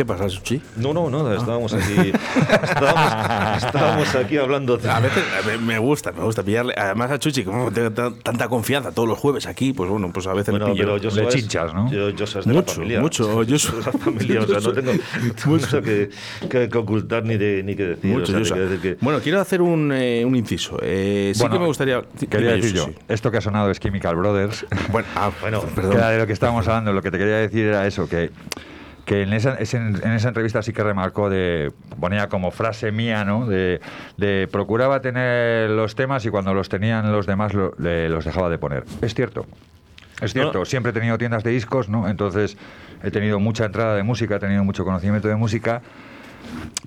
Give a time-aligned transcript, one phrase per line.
[0.00, 0.62] ¿Qué pasa, Suchi?
[0.76, 2.10] No, no, no, estábamos aquí.
[2.62, 4.78] estábamos, estábamos aquí hablando.
[4.78, 4.88] De...
[4.88, 5.22] A veces
[5.60, 6.72] me gusta, me gusta pillarle.
[6.74, 10.26] Además, a Chuchi, como tengo ta- tanta confianza todos los jueves aquí, pues bueno, pues
[10.26, 10.84] a veces Bueno, le pillo.
[10.84, 11.90] pero yo Le chinchas, ¿no?
[11.92, 13.00] Yo, yo soy de Mucho, la familia.
[13.02, 14.92] mucho, yo soy- de la familia, o sea, no tengo,
[15.44, 16.08] mucho que,
[16.48, 18.10] que- que ocultar ni, de, ni que decir.
[18.10, 20.78] Mucho, o sea, quiero decir que- Bueno, quiero hacer un, eh, un inciso.
[20.80, 22.02] Eh, sí Bueno, que me gustaría.
[22.30, 24.64] Quería decir yo, esto que ha sonado es Chemical Brothers.
[24.90, 25.90] Bueno, ah, Bueno, perdón.
[25.92, 26.90] Que era de lo que estábamos hablando.
[26.94, 28.30] Lo que te quería decir era eso, que,
[29.10, 33.44] que en, esa, en esa entrevista sí que remarcó de, ponía como frase mía, ¿no?
[33.44, 33.80] De,
[34.18, 38.48] de procuraba tener los temas y cuando los tenían los demás lo- le- los dejaba
[38.48, 38.84] de poner.
[39.02, 39.46] Es cierto.
[40.22, 40.42] Es No.
[40.42, 42.08] cierto, siempre he tenido tiendas de discos, ¿no?
[42.08, 42.56] Entonces
[43.02, 45.82] he tenido mucha entrada de música, he tenido mucho conocimiento de música.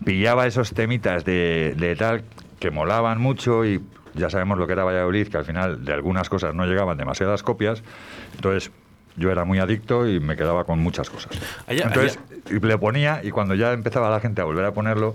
[0.05, 2.23] Pillaba esos temitas de, de tal
[2.61, 3.81] que molaban mucho y
[4.13, 7.43] ya sabemos lo que era Valladolid, que al final de algunas cosas no llegaban demasiadas
[7.43, 7.83] copias.
[8.35, 8.71] Entonces
[9.17, 11.31] yo era muy adicto y me quedaba con muchas cosas.
[11.67, 15.13] Allá- Entonces y le ponía y cuando ya empezaba la gente a volver a ponerlo,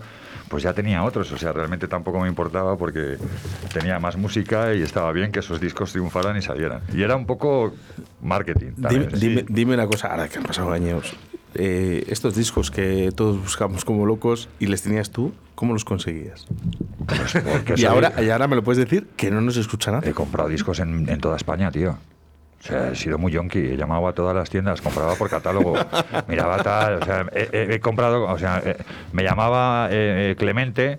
[0.48, 1.30] pues ya tenía otros.
[1.32, 3.16] O sea, realmente tampoco me importaba porque
[3.72, 6.80] tenía más música y estaba bien que esos discos triunfaran y salieran.
[6.94, 7.74] Y era un poco
[8.22, 8.72] marketing.
[8.76, 9.08] Dime, también.
[9.20, 11.14] dime- dime una cosa, ahora que han pasado años.
[11.54, 16.46] eh, estos discos que todos buscamos como locos y les tenías tú, ¿cómo los conseguías?
[17.06, 20.10] Porque Y soy- ahora, y ahora me lo puedes decir que no nos escucha nadie.
[20.10, 21.96] He comprado discos en, en toda España, tío.
[22.60, 25.74] O sea, he sido muy yonki, he llamado a todas las tiendas, compraba por catálogo,
[26.28, 28.76] miraba tal, o sea, he, he- he comprado, o sea, eh,
[29.12, 30.98] me llamaba eh, eh, Clemente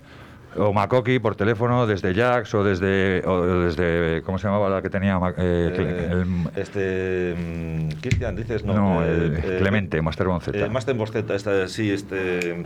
[0.56, 4.90] o Makoki por teléfono desde Jax o desde, o desde, ¿cómo se llamaba la que
[4.90, 5.20] tenía?
[5.36, 7.34] Eh, Eh, el- este.
[7.38, 8.74] mm, Cristian, dices, no.
[8.74, 10.66] no, eh, el Clemente, Master Bonceta.
[10.68, 12.64] Master Bonceta, esta, sí, este.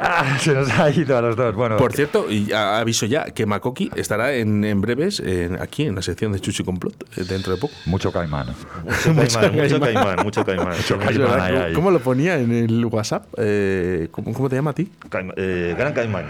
[0.00, 1.54] Ah, se nos ha ido a los dos.
[1.54, 5.94] Bueno, Por cierto, y aviso ya que Makoki estará en, en breves en- aquí en
[5.94, 7.72] la sección de Chuchi Complot eh, dentro de poco.
[7.86, 8.48] mucho caimán.
[8.84, 10.72] Mucho caimán, mucho caimán, mucho caimán.
[10.72, 11.72] Es caimán ahí, ¿cómo- ahí.
[11.74, 13.26] ¿Cómo lo ponía en el WhatsApp?
[13.38, 14.90] Eh, ¿cómo, cómo te llama a ti?
[15.08, 16.26] Caimán, eh, Gran Caimán.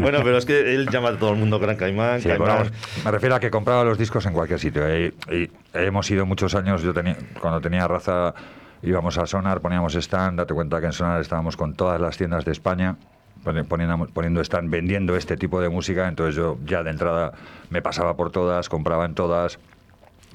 [0.00, 2.20] bueno, pero es que él llama a todo el mundo Gran Caimán.
[2.20, 2.56] Sí, Caimán.
[2.58, 2.70] bueno,
[3.04, 4.82] me refiero a que compraba los discos en cualquier sitio.
[4.98, 8.34] Y, y hemos ido muchos años, yo tenía, cuando tenía raza
[8.82, 12.44] íbamos a Sonar, poníamos stand, date cuenta que en Sonar estábamos con todas las tiendas
[12.44, 12.96] de España
[13.44, 17.32] poni- poniendo, poniendo stand, vendiendo este tipo de música, entonces yo ya de entrada
[17.70, 19.58] me pasaba por todas, compraba en todas,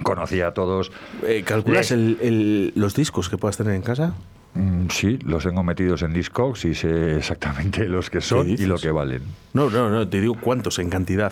[0.04, 0.92] conocía a todos.
[1.24, 4.14] Eh, ¿Calculas el- el- los discos que puedas tener en casa?
[4.56, 8.78] Mm, sí, los tengo metidos en Discogs y sé exactamente los que son y lo
[8.78, 9.22] que valen.
[9.54, 11.32] No, no, no, te digo cuántos en cantidad.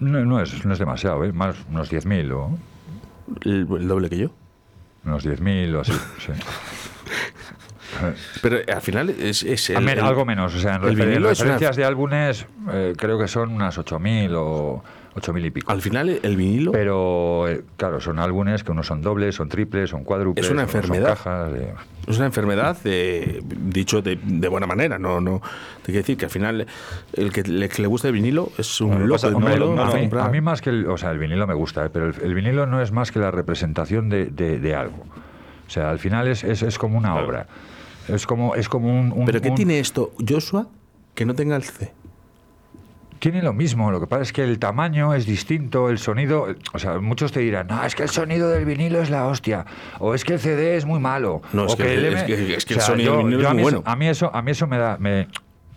[0.00, 1.32] No, no es, no es demasiado, ¿eh?
[1.32, 2.58] más unos 10.000 o
[3.44, 4.30] El, el doble que yo.
[5.04, 5.92] Unos 10.000 o así.
[6.18, 6.32] sí.
[8.40, 10.84] Pero eh, al final es, es el- A men- el- algo menos, o sea, en
[10.84, 14.82] el refer- vinilo es una- referencias de álbumes eh, creo que son unas 8.000 o
[15.14, 15.70] 8.000 y pico.
[15.70, 19.90] Al final el vinilo Pero, eh, claro, son álbumes que unos son dobles, son triples,
[19.90, 20.46] son cuádruples.
[20.46, 21.08] Es una enfermedad.
[21.08, 21.74] cajas de-
[22.06, 24.98] es una enfermedad, eh, dicho de, de buena manera.
[24.98, 25.40] No, no.
[25.82, 26.66] Te quiero decir que al final
[27.12, 29.74] el que le, que le gusta el vinilo es un Bueno, loco pasa- hombre, no,
[29.74, 31.90] va a, mí, a mí más que el, o sea, el vinilo me gusta, eh,
[31.92, 35.04] pero el, el vinilo no es más que la representación de, de- de algo.
[35.66, 37.26] O sea, al final es, es, es como una Claro.
[37.28, 37.46] obra.
[38.08, 40.68] Es como, es como un, un- ¿Pero qué un- tiene esto, Joshua,
[41.14, 41.92] que no tenga el C?
[43.22, 46.78] Tiene lo mismo, lo que pasa es que el tamaño es distinto, el sonido, o
[46.80, 49.64] sea, muchos te dirán, no, es que el sonido del vinilo es la hostia,
[50.00, 51.40] o es que el CD es muy malo.
[51.52, 53.46] No, es que el- M- es que- es que o el sonido del vinilo es
[53.46, 53.78] a muy bueno.
[53.78, 55.28] Eso, a mí eso, a mí eso me da, me,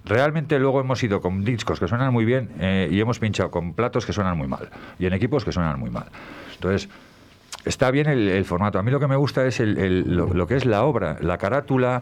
[0.06, 3.74] realmente luego hemos ido con discos que suenan muy bien eh, y hemos pinchado con
[3.76, 6.08] platos que suenan muy mal y en equipos que suenan muy mal.
[6.56, 6.90] Entonces,
[7.64, 8.80] está bien el, el formato.
[8.80, 11.18] A mí lo que me gusta es el- el- lo, lo que es la obra,
[11.22, 12.02] la carátula,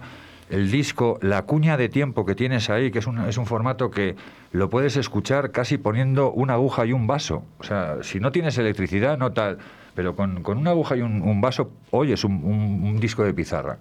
[0.54, 3.90] el disco, la cuña de tiempo que tienes ahí, que es un, es un formato
[3.90, 4.16] que
[4.52, 7.44] lo puedes escuchar casi poniendo una aguja y un vaso.
[7.58, 9.58] O sea, si no tienes electricidad, no tal,
[9.96, 13.78] pero con, con una aguja y un, vaso oyes un, un- un disco de pizarra.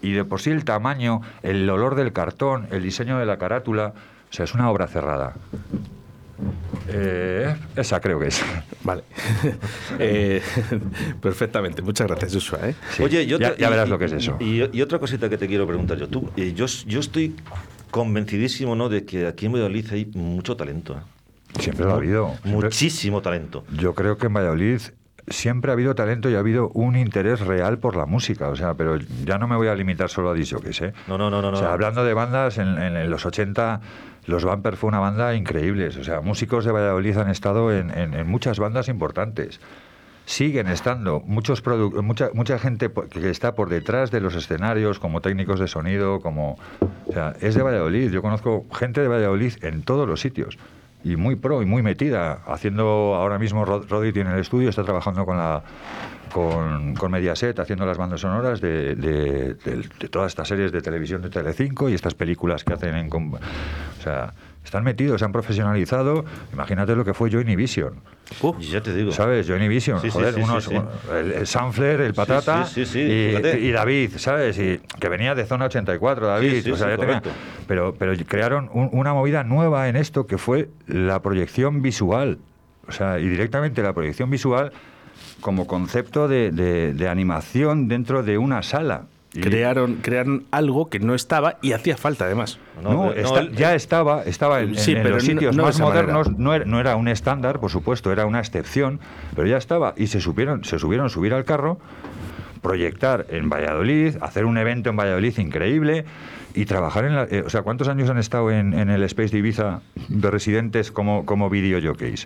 [0.00, 3.92] Y de por sí el tamaño, el olor del cartón, el diseño de la carátula,
[4.30, 5.34] o sea, es una obra cerrada.
[6.88, 8.42] Eh, esa creo que es.
[8.84, 9.02] Vale.
[9.98, 10.42] Eh,
[11.22, 11.82] perfectamente.
[11.82, 12.68] Muchas gracias, Joshua.
[12.68, 12.74] ¿eh?
[12.90, 13.02] Sí.
[13.02, 14.36] Oye, yo ya, te- ya y- verás y- lo que es eso.
[14.40, 16.08] Y, y otra cosita que te quiero preguntar yo.
[16.08, 17.34] Tú, eh, yo, yo estoy
[17.90, 18.88] convencidísimo ¿no?
[18.88, 20.94] de que aquí en Valladolid hay mucho talento.
[20.94, 21.60] ¿eh?
[21.60, 22.28] Siempre lo ha habido.
[22.42, 23.64] Siempre- Muchísimo talento.
[23.72, 24.80] Yo creo que en Valladolid
[25.28, 28.48] siempre ha habido talento y ha habido un interés real por la música.
[28.48, 30.92] O sea, pero ya no me voy a limitar solo a disjockeys, ¿eh?
[31.08, 31.48] No, no, no, no.
[31.50, 31.72] O sea, no.
[31.72, 33.80] hablando de bandas, en, en- en los 80
[34.26, 35.88] los Bumper fue una banda increíble.
[35.88, 39.60] O sea, músicos de Valladolid han estado en, en- muchas bandas importantes.
[40.24, 41.62] Siguen estando muchos
[42.02, 46.58] mucha, mucha gente que está por detrás de los escenarios, como técnicos de sonido, como...
[47.06, 48.10] O sea, es de Valladolid.
[48.10, 50.58] Yo conozco gente de Valladolid en todos los sitios.
[51.04, 52.40] Y muy pro y muy metida.
[52.46, 55.62] Haciendo ahora mismo, Rod- Roddy tiene el estudio, está trabajando con la,
[56.32, 60.82] con, con Mediaset haciendo las bandas sonoras de, de- de- de todas estas series de
[60.82, 63.08] televisión de Telecinco y estas películas que hacen en...
[63.12, 63.38] O
[64.02, 64.32] sea,
[64.66, 66.24] están metidos, se han profesionalizado.
[66.52, 67.94] Imagínate lo que fue Joy Vision.
[68.58, 69.12] Y ya te digo.
[69.12, 69.46] ¿Sabes?
[69.48, 70.80] Johnny Vision, Sí, joder, sí, unos, sí, sí.
[71.14, 74.58] El, el Sanfler, el Patata sí, sí, sí, y, David, ¿sabes?
[74.58, 76.50] Y que venía de zona 84, David.
[76.50, 77.22] Sí, sí, o sea, sí, ya tenía-
[77.68, 82.38] pero, pero crearon un- una movida nueva en esto que fue la proyección visual.
[82.88, 84.72] O sea, y directamente la proyección visual
[85.40, 89.06] como concepto de, de- de animación dentro de una sala.
[89.34, 92.58] Y- Crearon, crearon algo que no estaba y hacía falta, además.
[92.82, 95.30] no, No, no, está- el- ya estaba, estaba en, Sí, en- en pero los no-
[95.32, 98.98] sitios no más modernos, no era, no era un estándar, por supuesto, era una excepción,
[99.34, 101.78] pero ya estaba y se supieron, se subieron subir al carro,
[102.62, 106.04] proyectar en Valladolid, hacer un evento en Valladolid increíble
[106.54, 109.28] y trabajar en la, eh, o sea, ¿cuántos años han estado en, en el Space
[109.30, 112.24] de Ibiza de residentes como como video jockeys?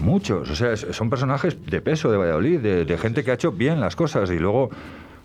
[0.00, 3.50] Muchos, o sea, son personajes de peso de Valladolid, de, de gente que ha hecho
[3.52, 4.70] bien las cosas y luego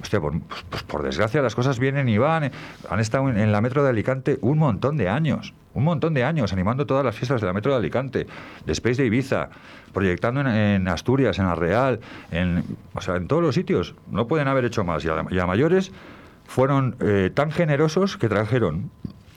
[0.02, 0.40] Hostia, por,
[0.70, 2.46] pues por desgracia las cosas vienen y van.
[2.46, 2.52] eh.
[2.90, 5.54] Han estado en, la metro de Alicante un montón de años.
[5.74, 8.28] Un montón de años animando todas las fiestas de la metro de Alicante,
[8.66, 9.50] de Space de Ibiza,
[9.94, 12.00] proyectando en, Asturias, en La Real,
[12.32, 12.64] en,
[12.94, 13.96] o sea, en todos los sitios.
[14.10, 15.06] No pueden haber hecho más.
[15.06, 15.92] Y a, mayores
[16.46, 18.92] fueron eh, tan generosos que trajeron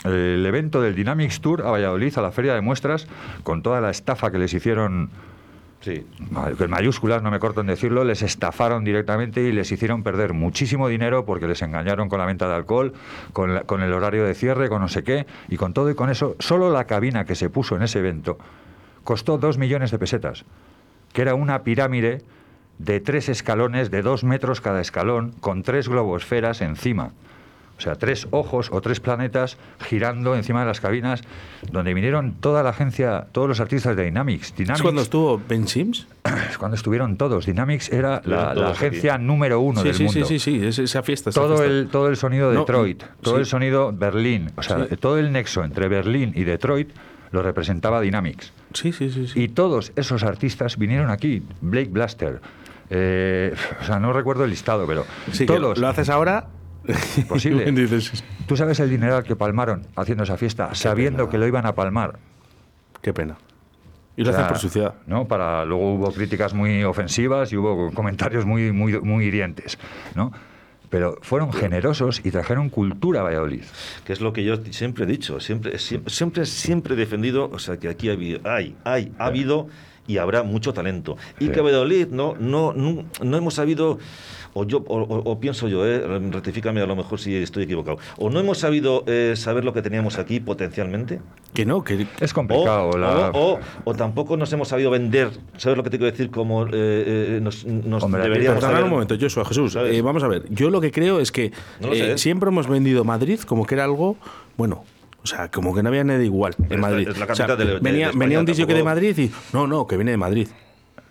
[0.05, 3.07] el evento del Dynamics Tour a Valladolid, a la feria de muestras,
[3.43, 5.11] con toda la estafa que les hicieron
[5.85, 6.07] Sí.
[6.61, 10.89] en mayúsculas, no me corto en decirlo, les estafaron directamente y les hicieron perder muchísimo
[10.89, 12.95] dinero porque les engañaron con la venta de alcohol,
[13.35, 15.95] con, la- con el horario de cierre, con no sé qué, y con todo y
[15.95, 18.39] con eso, solo la cabina que se puso en ese evento
[19.03, 20.47] costó dos millones de pesetas,
[21.13, 22.23] que era una pirámide
[22.79, 27.11] de tres escalones de dos metros cada escalón, con tres globosferas encima.
[27.77, 31.23] O sea, tres ojos o tres planetas girando encima de las cabinas,
[31.73, 34.55] donde vinieron toda la agencia, todos los artistas de Dynamics.
[34.57, 36.07] Dynamics ¿Es cuando estuvo Ben Sims?
[36.51, 37.47] es cuando estuvieron todos.
[37.47, 40.25] Dynamics era la, agencia número uno Sí, del sí, mundo.
[40.27, 41.31] sí, sí, sí, es esa fiesta.
[41.31, 41.75] esa Todo fiesta.
[41.75, 43.41] el, todo el sonido de No, Detroit, todo sí.
[43.41, 44.97] el sonido Berlín, o sea, Sí.
[44.97, 46.91] todo el nexo entre Berlín y Detroit
[47.33, 48.53] lo representaba Dynamics.
[48.73, 49.27] Sí, sí, sí.
[49.27, 49.43] sí.
[49.43, 51.43] Y todos esos artistas vinieron aquí.
[51.61, 52.41] Blake Blaster,
[52.91, 55.79] eh, o sea, no recuerdo el listado, pero Sí, que todos.
[55.79, 56.47] lo haces ahora.
[57.29, 57.71] Posible.
[57.73, 61.31] Dices, ¿Tú sabes el dineral que palmaron haciendo esa fiesta, sabiendo pena.
[61.31, 62.19] que lo iban a palmar?
[63.01, 63.37] Qué pena.
[64.17, 64.95] Y lo O sea, hacen por suciedad.
[65.07, 65.27] ¿no?
[65.27, 69.79] Para, luego hubo críticas muy ofensivas y hubo comentarios muy, muy, muy hirientes,
[70.15, 70.33] ¿no?
[70.91, 73.65] Pero fueron generosos y trajeron cultura a Valladolid.
[74.05, 77.59] que es lo que yo siempre he dicho, siempre, siempre, siempre, siempre he defendido, o
[77.59, 79.67] sea, que aquí ha habido, hay, hay, ha habido
[80.07, 81.17] y habrá mucho talento.
[81.41, 81.51] Y Sí.
[81.53, 83.99] que Valladolid no, no, no, no hemos sabido,
[84.53, 85.99] o yo, o, o- o pienso yo, eh,
[86.31, 89.83] rectifícame a lo mejor si estoy equivocado, o no hemos sabido eh, saber lo que
[89.83, 91.21] teníamos aquí potencialmente,
[91.55, 92.07] Que no, que.
[92.21, 92.91] Es complicado.
[92.91, 96.11] o, la- o- o- o tampoco nos hemos sabido vender, ¿sabes lo que te quiero
[96.11, 96.31] decir?
[96.31, 98.85] Como eh, eh, nos, nos Hombre, aquí deberíamos saber.
[98.85, 99.73] un momento, Joshua, Jesús.
[99.73, 99.95] ¿Sabes?
[99.97, 100.45] eh, vamos a ver.
[100.51, 101.51] Yo lo que creo es que
[101.81, 104.17] No lo sé, siempre hemos vendido Madrid como que era algo,
[104.57, 104.85] bueno,
[105.25, 107.09] o sea, como que no había nada igual en Madrid.
[107.09, 109.19] es la O sea, capital de- venía, de España, venía un disco que de Madrid
[109.19, 109.33] y.
[109.53, 110.49] No, no, que viene de Madrid.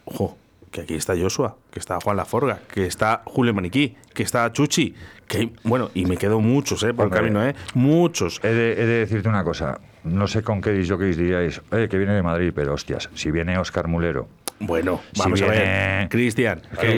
[0.06, 0.38] Ojo,
[0.72, 4.94] que aquí está Joshua, que está Juan Laforga, que está Julio Maniquí, que está Chuchi.
[5.28, 6.94] Que, bueno, y me quedo muchos, ¿eh?
[6.94, 7.56] Por el camino, ¿eh?
[7.74, 8.40] Muchos.
[8.44, 9.80] He de, he de decirte una cosa.
[10.04, 13.58] No sé con qué disjockeys diríais, eh, que viene de Madrid, pero hostias, si viene
[13.58, 14.28] Oscar Mulero,
[14.60, 16.08] Bueno, Si vamos a ver.
[16.10, 16.62] Cristian.
[16.72, 16.92] Claro,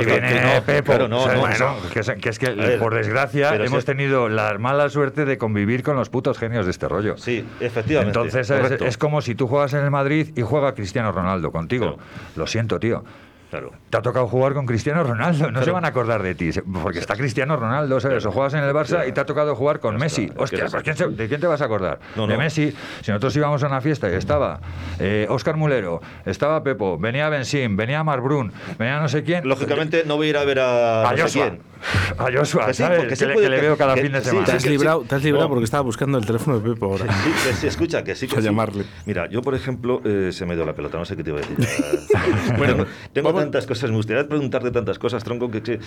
[0.00, 0.20] que-
[1.08, 1.24] no,
[2.30, 6.08] es, que ver, por desgracia hemos si- tenido la mala suerte de convivir con los
[6.08, 7.16] putos genios de este rollo.
[7.16, 8.16] Sí, efectivamente.
[8.18, 8.48] Entonces
[8.86, 11.96] es, como si tú juegas en el Madrid y juega Cristiano Ronaldo contigo.
[11.96, 12.02] Claro.
[12.36, 13.02] Lo siento, tío.
[13.50, 13.72] Claro.
[13.90, 16.50] Te ha tocado jugar con Cristiano Ronaldo, no se van a acordar de ti,
[16.82, 18.24] porque está Cristiano Ronaldo, ¿sabes?
[18.24, 20.30] O juegas en el Barça y te ha tocado jugar con Messi.
[20.36, 21.02] Hostia, eres pues ¿quién así.
[21.02, 21.98] se- ¿de quién te vas a acordar?
[22.14, 22.38] No, De.
[22.38, 22.72] Messi.
[23.02, 24.60] Si nosotros íbamos a una fiesta y estaba
[25.00, 29.46] eh, Oscar Mulero, estaba Pepo, venía Benzín, venía Marbrun, venía no sé quién.
[29.48, 31.48] Lógicamente no voy a ir a ver a, a no sé Joshua.
[31.48, 31.70] quién.
[32.18, 32.98] A Joshua, Que sí, ¿sabes?
[32.98, 34.44] porque que, sí puede- que le veo cada que- fin de sí, semana.
[34.46, 35.48] Te has librado, te has librado No.
[35.48, 37.06] porque estaba buscando el teléfono de Pepe ahora.
[37.10, 38.44] Sí, que sí, escucha, que sí, que A sí.
[38.44, 38.84] llamarle.
[39.06, 41.38] Mira, yo, por ejemplo, eh, se me dio la pelota, no sé qué te iba
[41.38, 41.56] a decir.
[42.58, 45.80] Bueno, tengo, tantas cosas, me gustaría preguntarte tantas cosas, tronco, que, que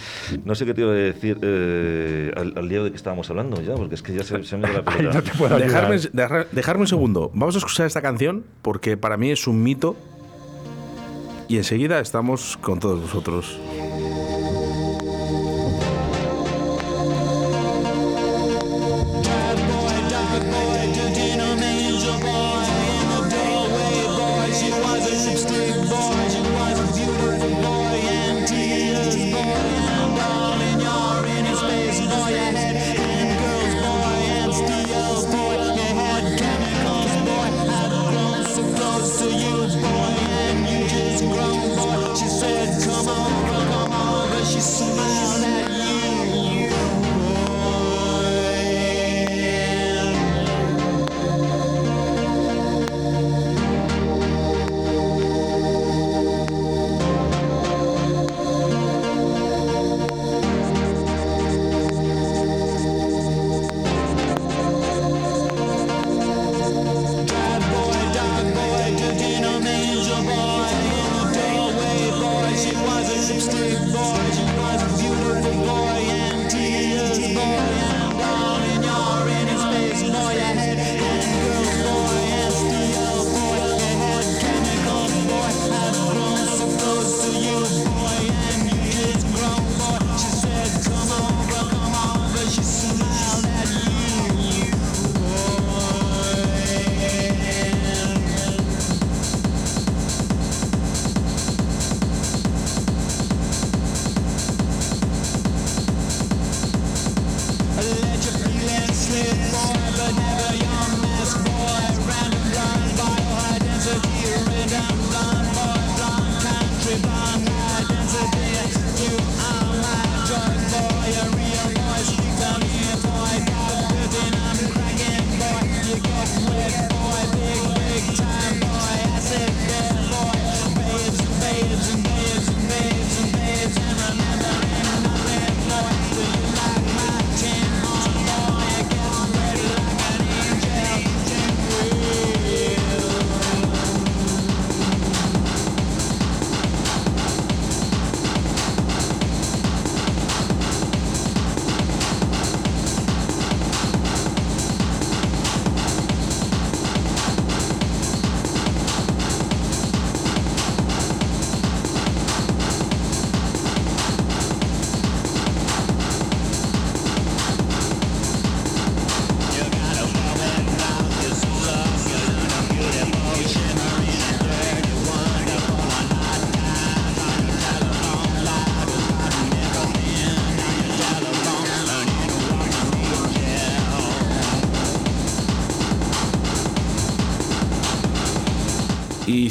[0.46, 3.62] no sé qué te iba a decir eh, al, al día de que estábamos hablando
[3.62, 5.18] ya, porque es que ya se, se me dio la Ay, pelota.
[5.18, 5.70] no te puedo ayudar.
[5.90, 7.32] Dejarme, dejar- dejarme un segundo.
[7.34, 9.96] Vamos a escuchar esta canción porque para mí es un mito.
[11.50, 13.60] Y enseguida estamos con todos vosotros.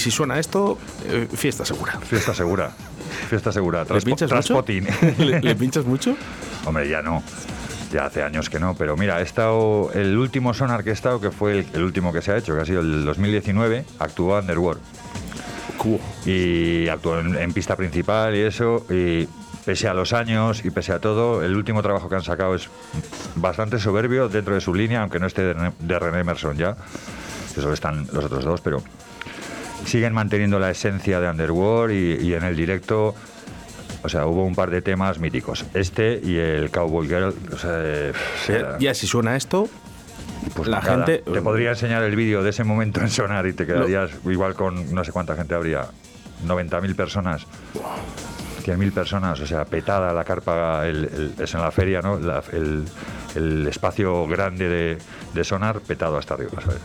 [0.03, 1.99] Si suena esto, eh, fiesta segura.
[2.01, 2.71] Fiesta segura.
[3.29, 3.85] Fiesta segura.
[3.85, 4.43] ¿Le pinchas mucho?
[4.55, 4.87] Transpotting.
[5.19, 6.15] ¿Le, le pinchas mucho?
[6.67, 7.23] Hombre, ya no.
[7.93, 9.91] Ya hace años que no, pero mira, he estado.
[9.95, 12.55] El último sonar que he estado, que fue el, el último que se ha hecho,
[12.55, 14.81] que ha sido el 2019, actuó Underworld.
[15.77, 18.87] Cu- Y actuó en, en pista principal y eso.
[18.91, 19.29] Y
[19.65, 22.69] pese a los años y pese a todo, el último trabajo que han sacado es
[23.37, 26.77] bastante soberbio dentro de su línea, aunque no esté de, René- de René Emerson ya.
[27.55, 28.83] Que solo están los otros dos, pero
[29.87, 33.15] siguen manteniendo la esencia de Underworld y, y en el directo.
[34.05, 35.65] O sea, hubo un par de temas míticos.
[35.75, 37.35] Este y el Cowboy Girl.
[37.53, 38.13] O sea,
[38.49, 39.69] Ya, ya si suena esto,
[40.55, 43.65] pues la gente- Te podría enseñar el vídeo de ese momento en sonar y te
[43.67, 45.87] quedarías igual con no sé cuánta gente habría.
[46.45, 47.47] 90.000 personas.
[48.65, 52.19] 100.000 personas, o sea, petada la carpa, el, el- es en la feria, ¿no?
[52.19, 52.85] La- el,
[53.37, 54.99] el espacio grande de,
[55.35, 56.81] de sonar petado hasta arriba, ¿sabes?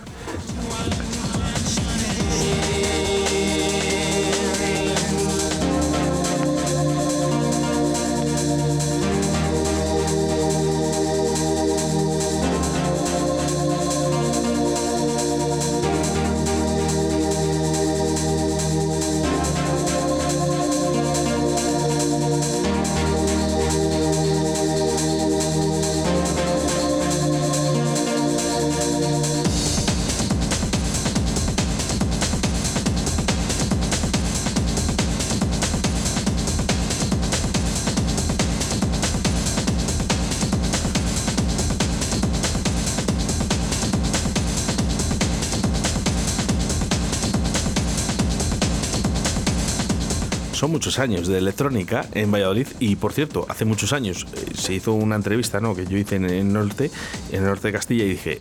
[50.98, 54.94] Muchos años de electrónica en Valladolid y por cierto, hace muchos años eh, se hizo
[54.94, 55.76] una entrevista ¿no?
[55.76, 56.90] que yo hice en el norte,
[57.32, 58.40] en el norte de Castilla y dije,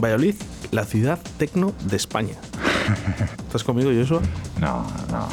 [0.00, 0.34] Valladolid,
[0.70, 2.36] la ciudad tecno de España.
[3.46, 4.22] ¿Estás conmigo, Joshua?
[4.62, 5.28] No, no,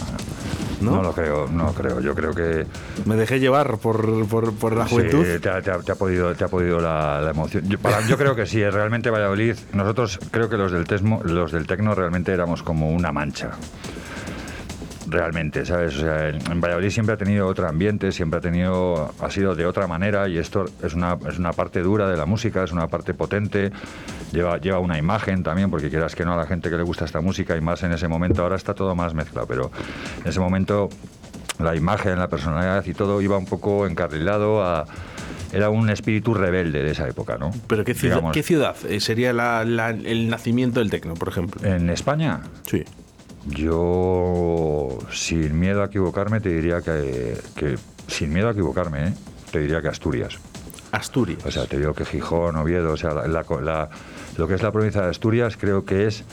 [0.81, 0.91] ¿No?
[0.97, 2.01] no, lo creo, no lo creo.
[2.01, 2.65] Yo creo que
[3.05, 5.23] Me dejé llevar por, por, por la Sí, juventud.
[5.41, 7.63] te, ha, te ha- te ha podido, te ha podido la, la emoción.
[7.69, 11.53] Yo, para- yo creo que sí, realmente Valladolid, nosotros creo que los del, tesmo, los
[11.53, 13.51] del Tecno realmente éramos como una mancha.
[15.07, 15.95] Realmente, ¿sabes?
[15.97, 19.65] O sea, en, Valladolid siempre ha tenido otro ambiente, siempre ha tenido, ha sido de
[19.67, 22.87] otra manera y esto es una, es una parte dura de la música, es una
[22.87, 23.71] parte potente,
[24.31, 27.05] lleva, lleva una imagen también, porque quieras que no a la gente que le gusta
[27.05, 29.71] esta música y más en ese momento, ahora está todo más mezclado, pero
[30.23, 30.89] en ese momento
[31.59, 34.85] la imagen, la personalidad y todo iba un poco encarrilado a...
[35.53, 37.51] Era un espíritu rebelde de esa época, ¿no?
[37.67, 41.29] ¿Pero qué ciudad, Digamos, ¿qué ciudad eh, sería la- la- el nacimiento del tecno, por
[41.29, 41.65] ejemplo?
[41.65, 42.83] En España, Sí.
[43.45, 49.13] Yo, sin miedo a equivocarme, te diría que, que- sin miedo a equivocarme, ¿eh?
[49.51, 50.37] te diría que Asturias.
[50.91, 51.45] Asturias.
[51.45, 53.89] O sea, te digo que Gijón, Oviedo, o sea, la- la- la-
[54.37, 56.23] lo que es la provincia de Asturias creo que es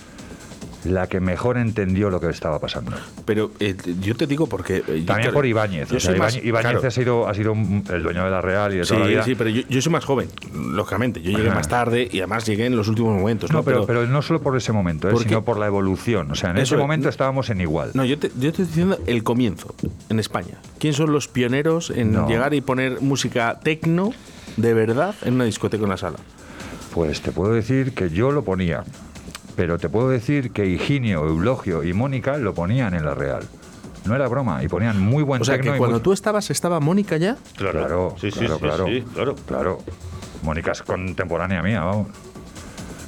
[0.85, 2.93] la que mejor entendió lo que estaba pasando.
[3.25, 4.83] Pero eh, yo te digo porque...
[4.89, 5.93] eh, También por Ibáñez.
[5.93, 6.81] O sea, Ibáñez, claro.
[6.87, 9.23] ha sido, ha sido el dueño de la Real y de Sí, toda la vida.
[9.25, 11.23] sí, pero yo, yo soy más joven, lógicamente.
[11.23, 11.57] Yo llegué Ajá.
[11.57, 13.51] más tarde y además llegué en los últimos momentos.
[13.51, 15.15] No, No, pero, pero no solo por ese momento, ¿eh?
[15.23, 16.31] Sino por la evolución.
[16.31, 16.81] O sea, en ese es.
[16.81, 17.91] momento estábamos en igual.
[17.95, 19.75] No, yo te, yo te estoy diciendo el comienzo
[20.09, 20.57] en España.
[20.79, 22.29] ¿Quién son los pioneros en No.
[22.29, 24.13] llegar y poner música tecno
[24.57, 26.19] de verdad en una discoteca o una sala?
[26.93, 28.85] Pues te puedo decir que yo lo ponía,
[29.57, 33.43] pero te puedo decir que Higinio, Eulogio y Mónica lo ponían en la Real.
[34.05, 36.81] No era broma, y ponían muy buen O sea, que cuando muy- tú estabas, ¿estaba
[36.81, 37.37] Mónica ya?
[37.57, 39.35] Claro, sí, sí, claro, sí, claro, sí, claro.
[39.47, 39.79] claro.
[40.43, 42.09] Mónica es contemporánea mía, vamos.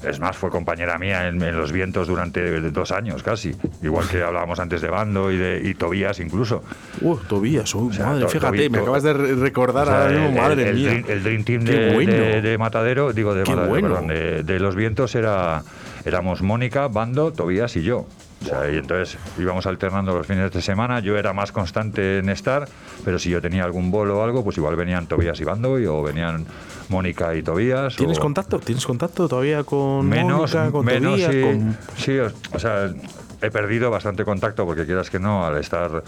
[0.08, 3.56] Es más, fue compañera mía en, en Los Vientos durante dos años casi.
[3.82, 6.62] Igual que hablábamos antes de Bando y de y Tobías incluso.
[7.00, 10.28] Uh, Tobías, sea, madre, to- fíjate, me acabas de re- recordar O sea, ahora mismo,
[10.28, 10.88] el- madre el, mía.
[10.90, 12.12] Dream, el Dream Team de, bueno.
[12.12, 13.88] de- de Matadero, digo de Matadero, bueno.
[13.88, 15.62] perdón, de, de Los Vientos era,
[16.04, 18.06] éramos Mónica, Bando, Tobías y yo.
[18.42, 21.00] O sea, y entonces íbamos alternando los fines de semana.
[21.00, 22.68] Yo era más constante en estar,
[23.04, 26.02] pero si yo tenía algún bolo o algo, pues igual venían Tobías y Bando, o
[26.02, 26.44] venían
[26.90, 27.96] Mónica y Tobías.
[27.96, 28.58] ¿Tienes o- contacto?
[28.58, 32.92] ¿Tienes contacto todavía con Menos, Mónica, con menos Tobías, sí, con- sí, o, o sea,
[33.40, 36.02] he perdido bastante contacto porque quieras que no, al estar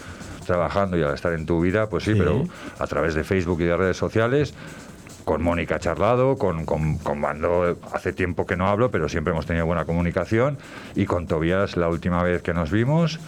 [0.45, 2.19] trabajando y al estar en tu vida, pues sí, Sí.
[2.19, 2.43] pero
[2.77, 4.53] a través de Facebook y de redes sociales,
[5.27, 9.33] con Mónica he charlado, con, con, con Bando hace tiempo que no hablo, pero siempre
[9.33, 10.57] hemos tenido buena comunicación,
[10.95, 13.19] y con Tobías la última vez que nos vimos,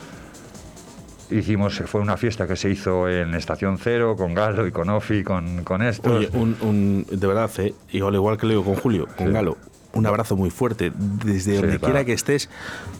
[1.29, 5.23] hicimos, fue una fiesta que se hizo en Estación Cero, con Galo y con Ofi,
[5.25, 6.11] con, con estos.
[6.13, 9.33] Oye, un, un- de verdad, eh, igual, igual que lo digo con Julio, con Sí.
[9.33, 9.57] Galo,
[9.91, 12.49] un abrazo muy fuerte desde Sí, donde quiera que estés,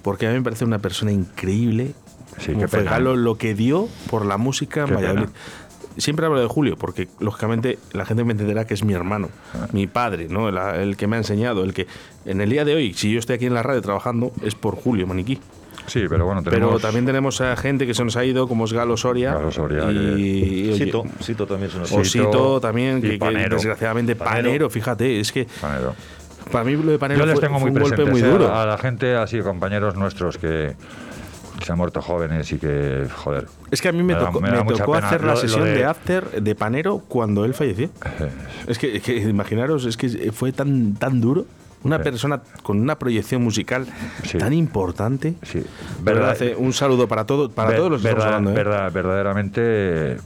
[0.02, 1.94] porque a mí me parece una persona increíble.
[2.38, 3.18] Sí, qué fue pena, Galo ¿eh?
[3.18, 5.26] lo que dio por la música en Valladolid.
[5.28, 5.34] pena.
[6.00, 9.68] Siempre hablo de Julio, porque lógicamente la gente me entenderá que es mi hermano, Ah.
[9.72, 10.50] mi padre, ¿no?
[10.50, 11.86] el, el que me ha enseñado, el que
[12.26, 14.76] en el día de hoy, si yo estoy aquí en la radio trabajando, es por
[14.76, 15.40] Julio Maniquí.
[15.88, 16.70] Sí, pero bueno, tenemos...
[16.70, 19.34] Pero también tenemos a gente que se nos ha ido, como es Galo Soria.
[19.34, 21.96] Galo Soria, y, Sito, Sito también es una Sí.
[21.96, 23.56] Osito Sito también, y que, que Panero.
[23.56, 24.44] desgraciadamente Panero.
[24.50, 24.70] Panero.
[24.70, 25.96] fíjate, es que Panero.
[26.52, 28.26] para mí lo de Panero Yo les fue, tengo fue muy un golpe muy ¿eh?
[28.26, 28.54] duro.
[28.54, 30.76] a la gente, así compañeros nuestros que
[31.64, 33.48] se han muerto jóvenes y que, joder.
[33.72, 35.08] Es que a mí me, tocó, da me mucha tocó pena.
[35.08, 35.72] hacer la sesión de...
[35.76, 37.90] de- after de Panero cuando él falleció.
[38.68, 41.46] Es que, es que imaginaros, es que fue tan, tan duro.
[41.82, 42.04] Una Sí.
[42.04, 43.86] persona con una proyección musical
[44.24, 44.38] Sí.
[44.38, 45.36] tan importante.
[45.44, 45.64] Sí,
[46.02, 48.52] verdad- verdad, eh, un saludo para, todo, para ver- todos los que estamos hablando.
[48.52, 48.54] ¿eh?
[48.54, 50.18] verdad- verdaderamente,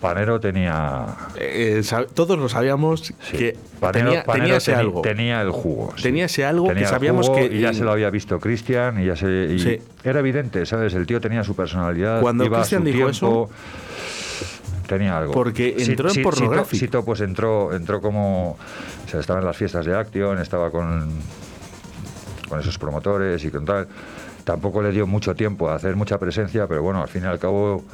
[0.00, 1.06] Panero tenía.
[1.36, 5.02] Eh, sab- todos lo sabíamos sí, que Panero- tenía, Panero tenía ese algo.
[5.02, 5.92] Tenía el jugo.
[5.96, 6.02] sí.
[6.04, 9.06] Tenía ese algo que Tenía sabíamos que- Y ya se lo había visto Cristian y
[9.06, 9.28] ya se.
[9.50, 9.78] y Sí.
[10.04, 10.94] Era evidente, ¿sabes?
[10.94, 12.20] El tío tenía su personalidad.
[12.20, 13.50] Cuando Cristian dijo tiempo,
[14.86, 15.32] Tenía algo.
[15.34, 16.80] Porque entró en sí- Pornographic.
[16.80, 18.52] Sito, Sito, pues entró, entró como.
[18.52, 21.10] O sea, estaba en las fiestas de Action, estaba con.
[22.48, 23.86] con esos promotores y con tal.
[24.44, 27.38] Tampoco le dio mucho tiempo a hacer mucha presencia, pero bueno, al fin y al
[27.38, 27.84] cabo.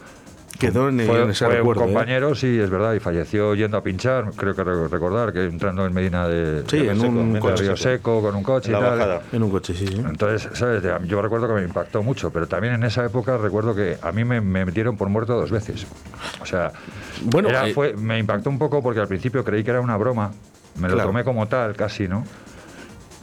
[0.58, 1.82] Quedó en, Fue, en ese fue recuerdo.
[1.82, 1.92] un ¿eh?
[1.94, 5.84] compañero, sí, es verdad, y falleció yendo a pinchar, creo que re- recordar, que entrando
[5.84, 7.62] en Medina de, Sí, de en Seco, un coche.
[7.62, 9.20] Río Seco, con un coche y tal.
[9.32, 9.96] En un coche, sí, sí.
[9.98, 10.82] Entonces, ¿sabes?
[11.06, 14.24] Yo recuerdo que me impactó mucho, pero también en esa época recuerdo que a mí
[14.24, 15.86] me, me metieron por muerto dos veces.
[16.40, 16.72] O sea,
[17.22, 19.96] Bueno, era- eh, fue, me impactó un poco porque al principio creí que era una
[19.96, 20.30] broma,
[20.78, 21.08] me lo Claro.
[21.10, 22.24] tomé como tal, casi, ¿no?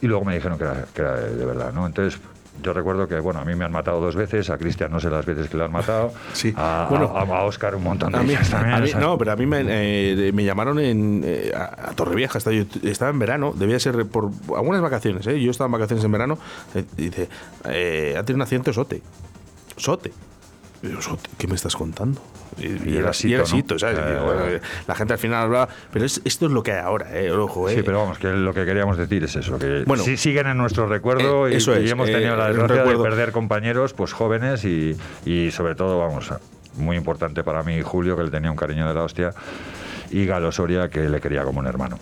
[0.02, 1.86] Y luego me dijeron que era, que era de verdad, ¿no?
[1.86, 2.20] Entonces,
[2.62, 5.10] yo recuerdo que, bueno, a mí me han matado dos veces, a Cristian no sé
[5.10, 6.52] las veces que le han matado, Sí.
[6.56, 8.74] a, Bueno, a, a Oscar un montón de A mí, también.
[8.74, 12.38] a mí- no, pero a mí me, eh, me llamaron en, eh, a, Torrevieja.
[12.38, 15.26] Estaba, yo estaba en verano, debía ser por algunas vacaciones.
[15.26, 15.40] ¿eh?
[15.40, 16.38] Yo estaba en vacaciones en verano.
[16.74, 17.28] eh, dice,
[17.66, 19.02] eh, ha tenido un accidente Sote.
[19.76, 20.12] Sote.
[20.82, 22.20] Y yo, "Sote, ¿Qué me estás contando?
[22.58, 23.44] Y, y era y Sito.
[23.80, 25.68] Eh, la gente al final hablaba.
[25.92, 27.30] Pero es- esto es lo que hay ahora, ¿eh?
[27.30, 27.76] Ojo, ¿eh?
[27.76, 30.58] Sí, pero vamos, que lo que queríamos decir es eso, que Bueno, sí siguen en
[30.58, 33.94] nuestro recuerdo eh, y, eso y es, hemos eh, tenido la desgracia de perder compañeros
[33.94, 36.30] pues jóvenes y, y sobre todo, vamos,
[36.76, 39.32] muy importante para mí Julio, que le tenía un cariño de la hostia,
[40.10, 41.98] y Galo Soria, que le quería como un hermano.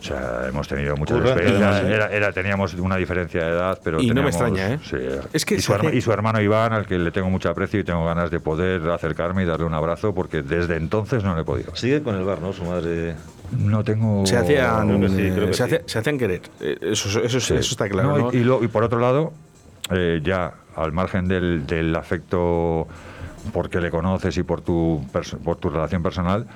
[0.00, 1.60] O sea, hemos tenido muchas experiencias.
[1.74, 1.94] además, ¿eh?
[1.94, 4.78] Era, era- teníamos una diferencia de edad, pero Y no me extraña, ¿eh?
[4.82, 4.96] sí.
[5.32, 7.50] Es que y, su herma- hace- y su hermano Iván, al que le tengo mucho
[7.50, 11.34] aprecio y tengo ganas de poder acercarme y darle un abrazo, porque desde entonces no
[11.34, 11.74] le he podido.
[11.74, 12.52] Sigue con el bar, ¿no?
[12.52, 13.16] Su madre.
[13.58, 14.24] No tengo...
[14.26, 15.62] se hacían, Creo que sí, creo que se, sí.
[15.64, 16.42] hacía- se hacían querer.
[16.60, 17.54] Eh, Eso, eso, Sí.
[17.54, 18.08] eso está claro.
[18.10, 18.32] No, ¿no?
[18.32, 19.32] y, y lo- y por otro lado,
[19.90, 22.86] eh, ya al margen del, del afecto
[23.52, 25.04] porque le conoces y por tu,
[25.42, 26.46] por tu relación personal,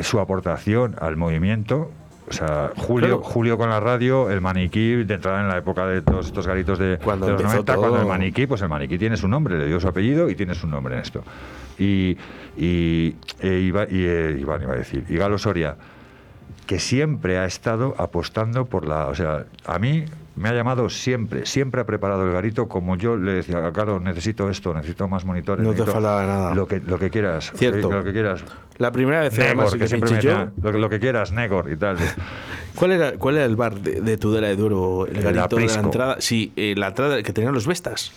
[0.00, 1.90] su aportación al movimiento.
[2.28, 3.22] O sea, Julio, Claro.
[3.22, 6.78] Julio con la radio, el maniquí, de entrada en la época de todos estos garitos
[6.78, 9.56] de, Cuando de los empezó 90, cuando el maniquí, pues el maniquí tiene su nombre,
[9.58, 11.22] le dio su apellido y tiene su nombre en esto.
[11.78, 12.16] Y,
[12.56, 15.76] y, e Iba- y, eh, Iván iba a decir, y Galo Soria,
[16.66, 19.06] que siempre ha estado apostando por la.
[19.06, 20.04] O sea, a mí
[20.36, 24.48] me ha llamado siempre, siempre ha preparado el garito como yo le decía, claro, necesito
[24.50, 25.66] esto, necesito más monitores.
[25.66, 26.54] No te faltaba nada.
[26.54, 27.52] Lo que, lo que quieras.
[27.56, 27.90] Cierto.
[27.90, 28.44] Lo que quieras.
[28.78, 30.22] La primera vez Negor, que que siempre me
[30.62, 31.96] lo, que- lo que quieras, Negor y tal.
[32.74, 35.06] ¿Cuál era, ¿Cuál era el bar de, de Tudela de Duro?
[35.06, 36.16] El El garito de la entrada.
[36.20, 38.12] Sí, eh, la entrada que tenían los Vestas.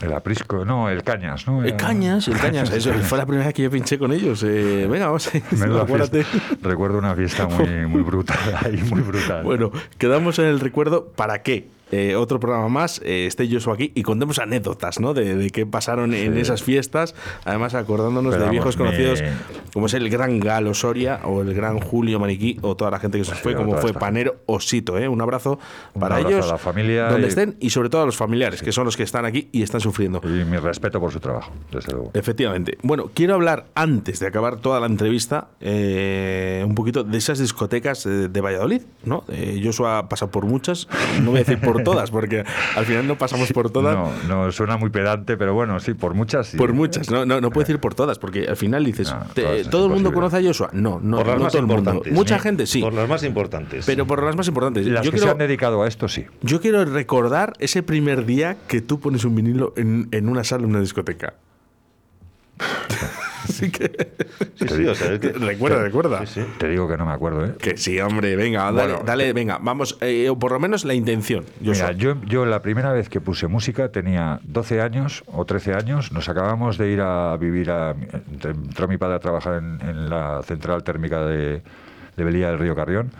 [0.00, 1.62] El aprisco, no, el cañas, ¿no?
[1.62, 2.70] El Cañas, el Cañas.
[2.72, 4.42] Eso fue la primera vez que yo pinché con ellos.
[4.42, 5.30] Eh, venga, vamos
[5.82, 6.24] acuérdate.
[6.62, 9.42] Recuerdo una fiesta muy, muy brutal ahí, muy brutal.
[9.42, 11.68] Bueno, quedamos en el recuerdo para qué.
[11.92, 15.14] Eh, otro programa más, eh, esté Joshua aquí y contemos anécdotas, ¿no?
[15.14, 16.40] De, de qué pasaron en Sí.
[16.40, 19.30] esas fiestas, además acordándonos Pero de viejos vamos, conocidos me-
[19.72, 23.18] como es el gran Galo Soria o el gran Julio Maniquí o toda la gente
[23.18, 25.08] que se fue, Sí, como fue esta Panero Osito, ¿eh?
[25.08, 25.58] Un abrazo
[25.94, 28.16] Un para abrazo ellos, a la familia donde y- estén y sobre todo a los
[28.16, 30.20] familiares, que son los que están aquí y están sufriendo.
[30.24, 32.10] Y mi respeto por su trabajo, desde luego.
[32.14, 32.78] Efectivamente.
[32.82, 38.06] Bueno, quiero hablar antes de acabar toda la entrevista eh, un poquito de esas discotecas
[38.06, 39.24] eh, de Valladolid, ¿no?
[39.28, 40.88] Eh, Joshua ha pasado por muchas,
[41.22, 42.44] no voy a decir por todas, porque
[42.76, 43.96] al final no pasamos por todas.
[44.28, 46.56] No, no suena muy pedante, pero bueno, sí, por muchas sí.
[46.56, 49.64] Por muchas, no, no, no puedo decir por todas, porque al final dices, No, te-
[49.64, 50.70] ¿todo el mundo conoce a Joshua?
[50.72, 51.80] No, no, por las no más todo el mundo.
[51.80, 52.12] importantes.
[52.12, 52.42] Mucha Sí.
[52.42, 53.84] gente sí, Por las más importantes.
[53.86, 54.86] pero por las más importantes.
[54.86, 56.26] Las yo, que se han dedicado a esto, sí.
[56.42, 60.64] yo quiero recordar ese primer día que tú pones un vinilo en, en una sala,
[60.64, 61.34] en una discoteca.
[63.44, 64.08] Así que...
[64.56, 66.26] Sí, sí, o sea, es que- recuerda, recuerda.
[66.26, 66.46] Sí, sí.
[66.58, 67.54] Te digo que no me acuerdo, ¿eh?
[67.58, 70.94] Que sí, hombre, venga, dale, Bueno, dale, venga, vamos, eh, o por lo menos la
[70.94, 71.44] intención.
[71.64, 71.88] Joshua.
[71.88, 76.12] Mira, yo, yo la primera vez que puse música tenía 12 años o 13 años.
[76.12, 77.90] Nos acabamos de ir a vivir a.
[78.30, 81.62] entre- Entró mi padre a trabajar en, en la central térmica de,
[82.16, 83.10] de Belía del Río Carrión.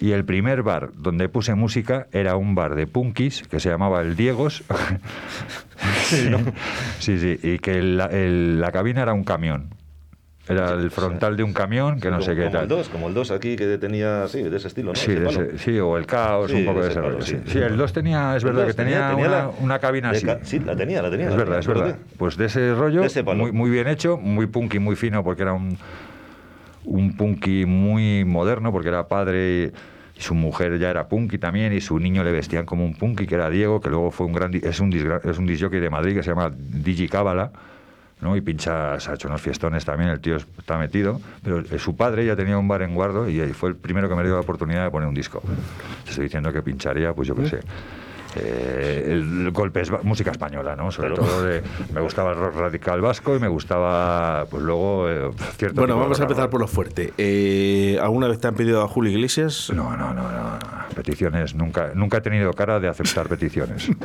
[0.00, 4.00] Y el primer bar donde puse música era un bar de punkis que se llamaba
[4.00, 4.64] El Diegos.
[6.04, 6.28] sí,
[6.98, 9.74] sí, sí, y que la, el- la cabina era un camión.
[10.48, 12.62] Era el frontal de un camión que no como, sé qué como tal.
[12.62, 14.96] el 2, como el 2 aquí que tenía, sí, de ese estilo, ¿no?
[14.96, 17.24] Sí, Ese ese- sí, o el caos, Sí, un poco de ese ese palo, rollo.
[17.26, 17.36] sí.
[17.44, 20.10] Sí, Sí, el 2 tenía, es El verdad que tenía, tenía una, la- una cabina
[20.10, 20.26] así.
[20.26, 21.26] ca- Sí, la tenía, la tenía.
[21.26, 21.96] Es la verdad, tenía, es verdad.
[22.16, 25.52] Pues de ese rollo, De muy, muy bien hecho, muy punky, muy fino, porque era
[25.52, 25.78] un,
[26.84, 29.72] un punky muy moderno, porque era padre
[30.16, 33.26] y su mujer ya era punky también, y su niño le vestían como un punky,
[33.26, 36.14] que era Diego, que luego fue un gran, es un, es un disjockey de Madrid
[36.14, 37.52] que se llama Digi Cábala,
[38.20, 38.36] ¿no?
[38.36, 41.96] Y pincha, se ha hecho unos fiestones también, el tío está metido, pero eh, su
[41.96, 44.40] padre ya tenía un bar en Guardo y fue el primero que me dio la
[44.40, 45.42] oportunidad de poner un disco.
[46.04, 47.60] Te estoy diciendo que pincharía, pues yo qué sé.
[48.36, 50.90] Eh, el golpe es música española, ¿no?
[50.90, 51.24] Sobre Claro.
[51.24, 51.62] todo de,
[51.92, 55.80] me gustaba el rock radical vasco y me gustaba, pues luego, eh, cierto.
[55.80, 57.12] Bueno, vamos a empezar por lo fuerte.
[57.18, 59.70] Eh, ¿Alguna vez te han pedido a Julio Iglesias?
[59.74, 60.58] No, no, no, no, no.
[60.94, 63.88] Peticiones, nunca, nunca he tenido cara de aceptar peticiones.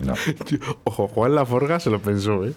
[0.00, 0.14] No,
[0.84, 2.52] Ojo, Juan Laforga se lo pensó, ¿eh?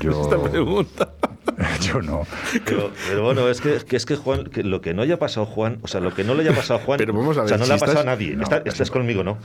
[0.00, 1.08] Yo, Esta pregunta.
[1.80, 2.22] yo no.
[2.64, 5.18] Pero, pero bueno, es que, es que es que Juan, que lo que no haya
[5.18, 7.48] pasado Juan, o sea, lo que no le haya pasado Juan, Pero vamos a o
[7.48, 8.36] sea, ver, no si le ha pasado estás- a nadie.
[8.36, 9.38] No, Está- es estás conmigo, ¿no?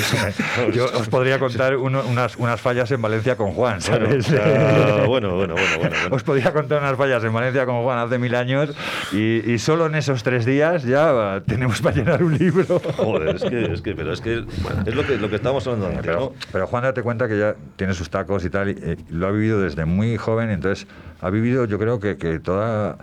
[0.74, 4.26] Yo os podría contar uno- unas, unas fallas en Valencia con Juan, Bueno, ¿sabes?
[4.26, 5.96] o sea, bueno, bueno, bueno, bueno, bueno.
[6.10, 8.70] Os podría contar unas fallas en Valencia con Juan hace mil años
[9.12, 12.80] y, y solo en esos tres días ya ah, tenemos para llenar un libro.
[12.96, 14.44] Joder, es que, es que, pero es que
[14.86, 16.32] es lo que, lo que estábamos hablando antes, Pero, ¿no?
[16.52, 19.30] pero Juan, date cuenta que ya tiene sus tacos y tal, y, eh, lo ha
[19.30, 20.86] vivido desde muy joven, entonces
[21.20, 22.98] ha vivido, yo creo que, que toda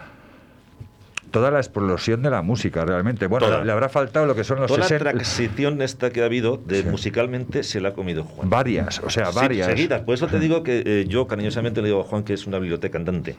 [1.31, 3.27] toda la explosión de la música realmente.
[3.27, 3.63] Bueno, Toda.
[3.63, 6.57] le habrá faltado lo que son los Toda la 60 transición esta que ha habido
[6.57, 6.87] de Sí.
[6.89, 8.49] musicalmente se la ha comido Juan.
[8.49, 9.67] varias, o sea, Sí, varias.
[9.67, 10.01] seguidas.
[10.01, 12.59] Por eso te digo que eh, yo cariñosamente le digo a Juan que es una
[12.59, 13.35] biblioteca andante.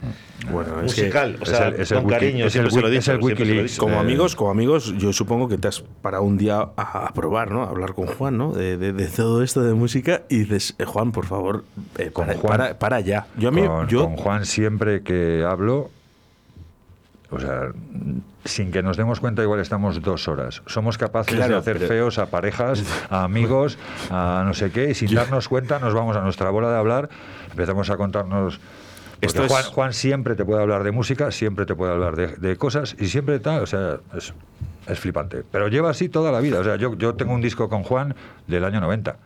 [0.51, 2.71] Bueno, es que Musical, o es sea, el- es el con cariño, es el siempre
[2.71, 2.99] se lo he wiki- dicho.
[2.99, 3.77] es el siempre se lo he Wikileaks.
[3.79, 7.51] como amigos, como amigos, yo supongo que te has para un día a, a probar,
[7.51, 7.63] ¿no?
[7.63, 8.51] A hablar con Juan, ¿no?
[8.53, 11.63] De, de- de todo esto de música y dices, eh, Juan, por favor,
[11.97, 13.27] eh, Con para, Juan- para, para ya.
[13.37, 15.89] Yo a mí, con, yo, con Juan siempre que hablo,
[17.31, 17.71] o sea,
[18.45, 20.61] sin que nos demos cuenta, igual estamos dos horas.
[20.65, 23.77] Somos capaces Claro, de hacer pero- feos a parejas, a amigos,
[24.09, 27.09] a no sé qué, y sin darnos cuenta nos vamos a nuestra bola de hablar,
[27.51, 28.59] empezamos a contarnos...
[28.59, 32.15] Porque Esto es- Juan, Juan siempre te puede hablar de música, siempre te puede hablar
[32.15, 34.33] de, de cosas y siempre tal, o sea, es,
[34.87, 35.43] es flipante.
[35.51, 36.59] Pero lleva así toda la vida.
[36.59, 38.15] O sea, yo, yo tengo un disco con Juan
[38.47, 39.17] del año 90.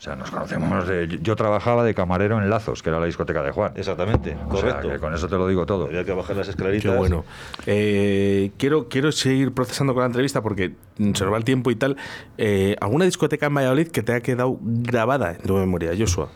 [0.00, 1.18] O sea, nos conocemos de...
[1.20, 3.74] Yo trabajaba de camarero en Lazos, que era la discoteca de Juan.
[3.76, 4.88] Exactamente, O sea, correcto.
[4.88, 5.84] que con eso te lo digo todo.
[5.88, 6.90] Había que bajar las escaleritas.
[6.90, 7.22] Qué bueno.
[7.66, 11.74] Eh, quiero, quiero seguir procesando con la entrevista porque se nos va el tiempo y
[11.76, 11.98] tal.
[12.38, 16.30] Eh, ¿Alguna discoteca en Valladolid que te haya quedado grabada en tu memoria, Joshua?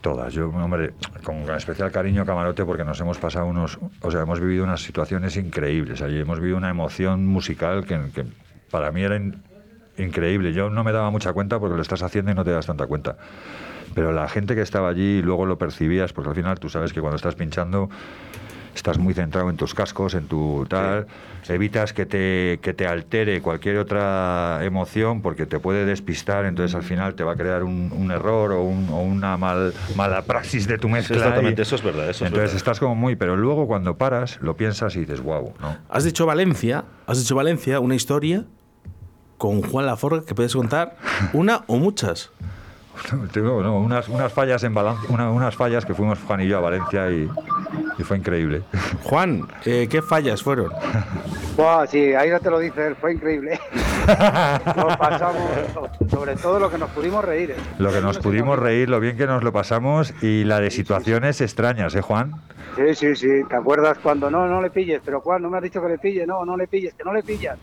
[0.00, 0.32] Todas.
[0.32, 0.92] Yo, hombre,
[1.24, 5.36] con especial cariño Camarote porque nos hemos pasado unos, o sea, hemos vivido unas situaciones
[5.36, 6.02] increíbles.
[6.02, 8.24] Allí hemos vivido una emoción musical que, que
[8.70, 9.42] para mí era in-
[9.98, 10.52] increíble.
[10.52, 12.86] Yo no me daba mucha cuenta porque lo estás haciendo y no te das tanta
[12.86, 13.16] cuenta.
[13.94, 17.00] Pero la gente que estaba allí luego lo percibías, porque al final tú sabes que
[17.00, 17.88] cuando estás pinchando
[18.74, 21.06] estás muy centrado en tus cascos, en tu tal,
[21.48, 26.82] evitas que te, que te altere cualquier otra emoción porque te puede despistar, entonces al
[26.82, 30.66] final te va a crear un, un error o, un- o una mal, mala praxis
[30.66, 31.14] de tu mezcla.
[31.14, 32.56] exactamente, y- eso es verdad, eso es entonces verdad.
[32.56, 35.76] estás como muy, pero luego cuando paras lo piensas y dices, wow, ¿no?
[35.88, 38.44] Has dicho Valencia, has dicho Valencia, una historia
[39.38, 40.96] con Juan Laforga que puedes contar
[41.32, 42.30] una o muchas.
[43.32, 46.58] Tengo no, unas, unas fallas en Valencia, una- unas fallas que fuimos Juan y yo
[46.58, 47.28] a Valencia y,
[47.98, 48.62] y fue increíble.
[49.02, 50.70] Juan, eh, ¿qué fallas fueron?
[51.56, 53.58] Buah, sí, ahí no te lo dice él, fue increíble.
[54.76, 55.42] Nos pasamos,
[56.10, 57.52] sobre todo lo que nos pudimos reír.
[57.52, 57.56] ¿eh?
[57.78, 61.40] Lo que nos pudimos reír, lo bien que nos lo pasamos y la de situaciones
[61.40, 62.34] extrañas, ¿eh, Juan?
[62.76, 63.28] Sí, sí, sí.
[63.48, 65.00] ¿Te acuerdas cuando no, no le pilles?
[65.04, 65.40] Pero ¿cuál?
[65.42, 67.56] No me has dicho que le pille, no, no le pilles, que no le pillas.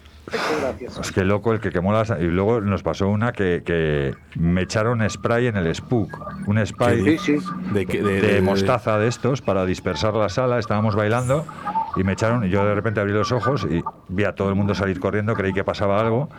[1.01, 2.09] Es que loco el que quemó las...
[2.11, 6.09] Y luego nos pasó una que, que me echaron spray en el Spook.
[6.47, 7.45] Un spray Sí, sí.
[7.73, 10.57] De, que- de- de de- mostaza de estos para dispersar la sala.
[10.59, 11.45] Estábamos bailando
[11.97, 12.45] y me echaron...
[12.45, 15.33] Y yo de repente abrí los ojos y vi a todo el mundo salir corriendo.
[15.33, 16.29] Creí que pasaba algo.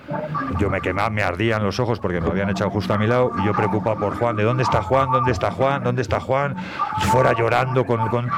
[0.59, 3.33] Yo me quemaba, me ardían los ojos porque me habían echado justo a mi lado.
[3.43, 4.37] Y yo preocupado por Juan.
[4.37, 5.11] ¿De dónde está Juan?
[5.11, 5.83] ¿Dónde está Juan?
[5.85, 6.57] ¿Dónde está Juan?
[7.11, 8.09] Fuera llorando con...
[8.09, 8.29] con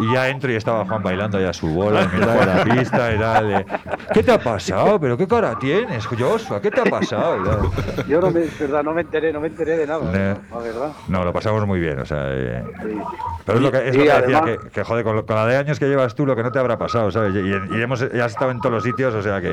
[0.00, 3.10] y ya entro y estaba Juan bailando ya su bola en mitad de la pista.
[3.12, 3.66] Era de,
[4.14, 4.98] ¿Qué te ha pasado?
[5.00, 6.60] ¿Pero qué cara tienes, Joshua?
[6.60, 7.36] ¿Qué te ha pasado?
[7.40, 10.10] Y ya- Yo no me, verdad, no me enteré, no me enteré de nada.
[10.10, 10.92] Ne- La verdad.
[11.08, 12.24] No, lo pasamos muy bien, o sea...
[12.30, 12.98] eh, Sí.
[13.44, 15.36] pero es lo que, es Y lo que decía, además- que, que, joder, con, con
[15.36, 17.34] la de años que llevas tú, lo que no te habrá pasado, ¿sabes?
[17.34, 19.52] Y, y- y hemos, ya has estado en todos los sitios, o sea que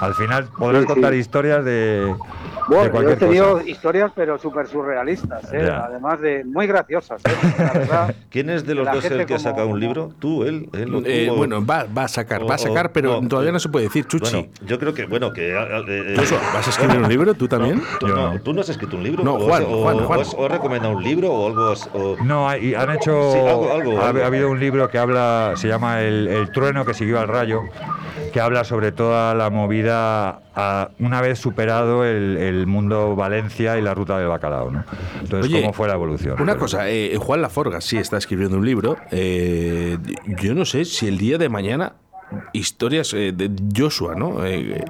[0.00, 0.92] al final podrás Sí, sí.
[0.94, 2.14] contar historias de, de
[2.68, 3.68] Bueno, yo he tenido cosa.
[3.68, 5.68] historias, pero súper surrealistas, ¿eh?
[5.70, 7.20] Además de muy graciosas.
[7.24, 7.30] ¿eh?
[7.58, 10.10] La verdad, ¿Quién es de los dos el que ha como- sacado un libro?
[10.18, 10.68] ¿Tú, él?
[10.72, 13.20] él o tú, Eh, o- bueno, va, va a sacar, va a o- sacar, pero
[13.20, 14.32] no, todavía eh, no se puede decir, Chuchi.
[14.32, 15.50] Bueno, yo creo que, bueno, que...
[15.50, 15.56] eh,
[15.88, 17.82] eh, Joshua, ¿vas a escribir un libro tú también?
[17.98, 18.40] ¿Tú no, no.
[18.40, 19.24] ¿Tú no has escrito un libro?
[19.24, 20.20] No, ¿O Juan, has- o, Juan, o Juan.
[20.20, 22.16] has- o has recomendado un libro o algo?
[22.24, 23.32] No, hay- han hecho.
[23.32, 24.22] Sí, algo- algo, ha, algo.
[24.22, 27.62] ha habido un libro que habla, se llama El, El trueno que siguió al rayo,
[28.32, 33.82] que habla sobre toda la movida a- una vez superado el, el mundo Valencia y
[33.82, 34.84] la ruta del bacalao, ¿no?
[35.20, 36.34] Entonces, Oye, ¿cómo fue la evolución?
[36.40, 38.96] Una Pero- cosa, eh, Juan Laforga sí está escribiendo un libro.
[39.10, 41.94] eh, yo no sé si el día de mañana
[42.52, 44.44] historias eh, de Joshua, ¿no?
[44.46, 44.84] Eh,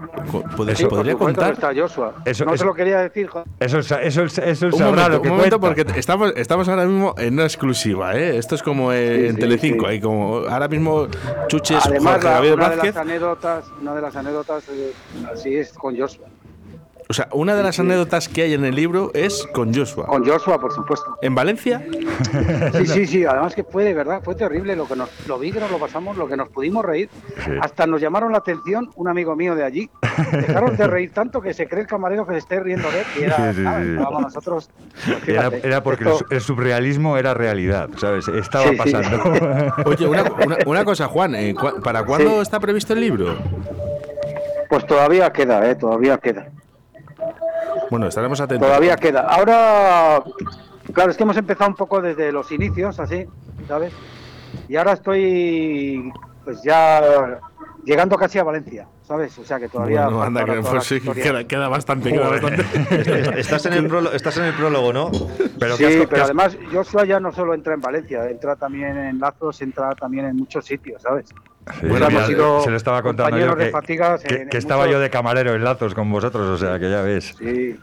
[0.56, 1.52] puede- sí, podría contar.
[1.52, 2.14] está Joshua.
[2.24, 5.02] Eso- no eso- se lo quería decir, Eso, es- eso, es- eso es Un sabrá
[5.04, 8.36] momento, lo que un momento porque estamos, estamos ahora mismo en una exclusiva, ¿eh?
[8.36, 9.90] Esto es como eh, Sí, en sí, Telecinco, sí.
[9.92, 11.06] ahí como ahora mismo
[11.48, 12.94] Chuches Además, Jorge la- Javier una de Vázquez.
[12.94, 14.92] las anécdotas, una de las anécdotas eh,
[15.32, 16.26] así es con Joshua.
[17.10, 20.06] O sea, una de las anécdotas que hay en el libro es con Joshua.
[20.06, 21.18] Con Joshua, por supuesto.
[21.22, 21.84] ¿En Valencia?
[22.72, 23.24] Sí, sí, sí.
[23.24, 25.78] Además que fue de verdad, fue terrible lo que nos, lo vi que nos lo
[25.80, 27.10] pasamos, lo que nos pudimos reír.
[27.44, 27.50] Sí.
[27.60, 29.90] Hasta nos llamaron la atención un amigo mío de allí.
[30.30, 33.06] Dejaron de reír tanto que se cree el camarero que se esté riendo de él.
[33.18, 33.64] Y era, Sí, sí,
[34.44, 34.68] pues,
[35.26, 38.28] Era, fíjate, era porque el, esto- su- el surrealismo era realidad, ¿sabes?
[38.28, 38.76] Estaba Sí, sí.
[38.76, 39.72] pasando.
[39.84, 42.42] Oye, una, una- una cosa, Juan, eh, ¿cu- ¿para cuándo Sí.
[42.42, 43.36] está previsto el libro?
[44.68, 45.74] Pues todavía queda, ¿eh?
[45.74, 46.46] Todavía queda.
[47.90, 48.68] Bueno, estaremos atentos.
[48.68, 49.22] Todavía queda.
[49.22, 50.22] Ahora,
[50.92, 53.26] claro, es que hemos empezado un poco desde los inicios, así,
[53.66, 53.92] ¿sabes?
[54.68, 56.12] Y ahora estoy,
[56.44, 57.40] pues ya
[57.84, 59.36] llegando casi a Valencia, ¿sabes?
[59.40, 60.04] O sea que todavía.
[60.04, 62.64] Bueno, anda, que, pues sí, queda, queda bastante, queda bastante.
[63.40, 65.10] Estás en, el prólogo, estás en el prólogo, ¿no?
[65.58, 68.96] Pero sí, has- pero has- además Joshua ya no solo entra en Valencia, entra también
[68.96, 71.26] en Lazos, entra también en muchos sitios, ¿sabes?
[71.28, 74.34] Sí, Bueno, mira, hemos sido se lo estaba contando yo compañeros de que, fatigas que-
[74.42, 77.02] en- que estaba muchos- yo de camarero en Lazos con vosotros, o sea que ya
[77.02, 77.34] ves.
[77.36, 77.76] Sí.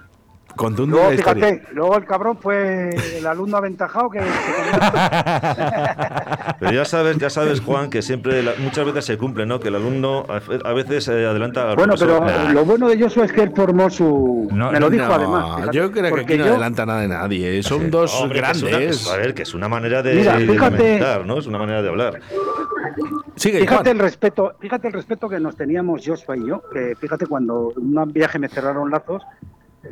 [0.56, 1.46] Contundente Luego, la historia.
[1.48, 4.20] fíjate, luego el cabrón fue el alumno aventajado que...
[6.60, 9.60] Pero ya sabes, ya sabes, Juan, que siempre, la- muchas veces se cumple, ¿no?
[9.60, 12.50] Que el alumno a a veces eh, adelanta al Bueno, pero profesor.
[12.50, 14.48] eh, lo bueno de Joshua es que él formó su...
[14.52, 15.56] No, me lo dijo No, además.
[15.58, 17.62] fíjate, yo creo que aquí no yo- adelanta nada de nadie.
[17.64, 17.88] Son Sí.
[17.90, 19.08] dos Hombre, que es una- grandes.
[19.12, 21.38] a ver, que es una manera de, Mira, de fíjate- comentar, ¿no?
[21.38, 22.20] Es una manera de hablar.
[23.36, 23.88] Sigue, Fíjate Juan.
[23.88, 27.96] el respeto, fíjate el respeto que nos teníamos Joshua y yo, que fíjate cuando en
[27.96, 29.22] un viaje me cerraron lazos,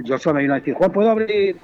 [0.08, 1.56] Joshua me vino a decir, Juan, ¿puedo abrir?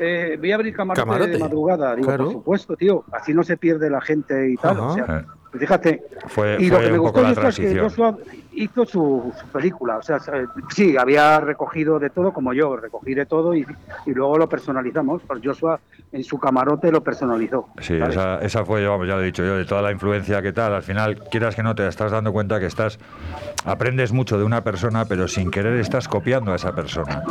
[0.00, 1.30] eh, voy a abrir camarote, Camarote.
[1.32, 1.96] de madrugada.
[1.96, 2.24] Digo, Claro.
[2.24, 4.76] por supuesto, tío, así no se pierde la gente y tal.
[4.76, 4.86] Ajá.
[4.86, 5.58] O sea, Eh.
[5.58, 6.02] Fíjate.
[6.28, 8.18] Fue- y lo que me gustó la de esto es que transición.
[8.60, 9.98] Hizo su, su película.
[9.98, 13.64] O sea, se- sí, había recogido de todo como yo, recogí de todo y,
[14.06, 15.22] y luego lo personalizamos.
[15.26, 15.78] Pues Joshua
[16.10, 17.68] en su camarote lo personalizó.
[17.80, 20.52] Sí, esa, esa fue, vamos, ya lo he dicho yo, de toda la influencia que
[20.52, 20.74] tal.
[20.74, 22.98] Al final, quieras que no, te estás dando cuenta que estás,
[23.64, 27.22] aprendes mucho de una persona, pero sin querer estás copiando a esa persona.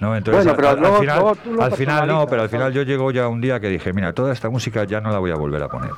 [0.00, 0.16] ¿no?
[0.16, 2.82] Entonces, Bueno, pero al, final, luego tú lo al final no, pero al final yo
[2.82, 5.36] llego ya un día que dije, mira, toda esta música ya no la voy a
[5.36, 5.90] volver a poner.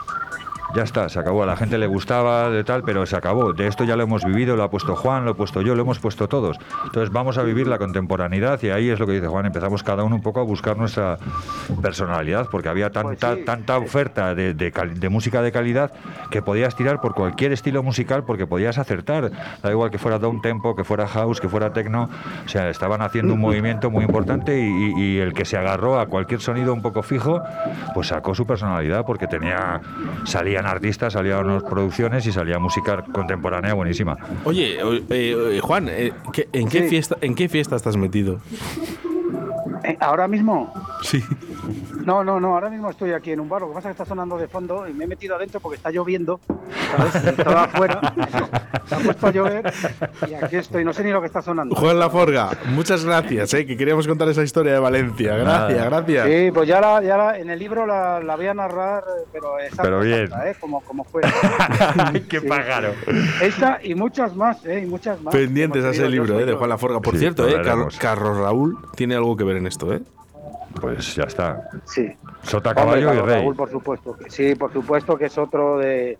[0.77, 1.43] Ya está, se acabó.
[1.43, 3.55] A la gente le gustaba de tal, pero se acabó.
[3.55, 5.81] De esto ya lo hemos vivido, lo ha puesto Juan, lo he puesto yo, lo
[5.81, 6.59] hemos puesto todos.
[6.85, 9.47] Entonces vamos a vivir la contemporaneidad y ahí es lo que dice Juan.
[9.47, 11.17] Empezamos cada uno un poco a buscar nuestra
[11.81, 13.45] personalidad porque había tanta, Pues sí.
[13.47, 15.93] tanta oferta de, de de música de calidad
[16.31, 19.31] que podías tirar por cualquier estilo musical porque podías acertar.
[19.63, 22.11] Da igual que fuera down tempo, que fuera house, que fuera techno.
[22.45, 25.99] O sea, estaban haciendo un movimiento muy importante y, y- y el que se agarró
[25.99, 27.41] a cualquier sonido un poco fijo,
[27.95, 29.81] pues sacó su personalidad porque tenía
[30.25, 34.17] salían artistas, salían unas producciones y salía música contemporánea buenísima.
[34.45, 36.89] Oye, eh, eh, Juan, eh, ¿qué- ¿en, qué Sí.
[36.89, 38.41] fiesta, ¿en qué fiesta estás metido?
[39.87, 40.73] Eh, Ahora mismo,
[41.03, 41.23] Sí.
[42.05, 43.61] no, no, no, ahora mismo estoy aquí en un bar.
[43.63, 45.77] Lo que pasa es que está sonando de fondo y me he metido adentro porque
[45.77, 46.41] está lloviendo.
[46.97, 47.15] ¿sabes?
[47.39, 48.01] Estaba afuera,
[48.87, 49.73] se ha puesto a llover
[50.29, 50.85] y aquí estoy.
[50.85, 51.75] No sé ni lo que está sonando.
[51.77, 55.37] Juan Laforga, muchas gracias, eh, que queríamos contar esa historia de Valencia.
[55.37, 55.91] Gracias, Nada.
[56.01, 56.27] gracias.
[56.27, 59.59] Sí, pues ya, la, ya la- en el libro la, la voy a narrar, pero
[59.61, 60.23] exacta, Pero bien.
[60.25, 60.57] exacta, ¿eh?
[60.61, 61.23] como, como fue.
[62.29, 62.93] ¡Qué Sí, pájaro!
[63.43, 64.81] Esta y muchas más, ¿eh?
[64.85, 65.35] Y muchas más.
[65.35, 66.55] Pendientes a ese libro eh, de.
[66.55, 67.01] Juan Laforga.
[67.01, 67.61] Por Sí, cierto, eh.
[67.99, 70.01] Carlos Raúl tiene algo que ver en esto, ¿eh?
[70.81, 71.69] Pues ya está.
[71.85, 72.09] Sí.
[72.43, 73.41] Sota, Hombre, caballo y rey.
[73.43, 74.17] Raúl, por supuesto.
[74.17, 76.19] que Sí, por supuesto que es otro de,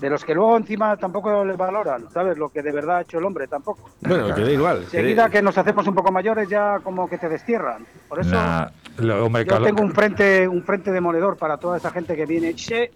[0.00, 2.38] de los que luego encima tampoco le valoran, ¿sabes?
[2.38, 3.90] Lo que de verdad ha hecho el hombre tampoco.
[4.00, 4.80] Bueno, que da igual.
[4.90, 7.84] que- Seguida que nos hacemos un poco mayores ya como que te destierran.
[8.08, 8.66] Por eso Nah,
[8.98, 12.54] lo- hombre, yo tengo un frente un frente demoledor para toda esa gente que viene.
[12.54, 12.90] Che,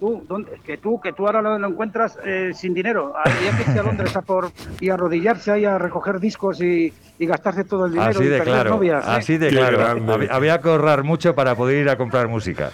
[0.00, 0.58] tú, ¿dónde?
[0.66, 3.12] que tú, que tú ahora lo, lo encuentras eh, sin dinero.
[3.24, 7.26] Había que irse a Londres a por y arrodillarse ahí a recoger discos y, y
[7.26, 8.10] gastarse todo el dinero.
[8.10, 9.10] Así de claro, novias, ¿eh?
[9.10, 9.78] así de Qué claro.
[9.78, 10.12] grande.
[10.12, 12.70] Había, había que ahorrar mucho para poder ir a comprar música.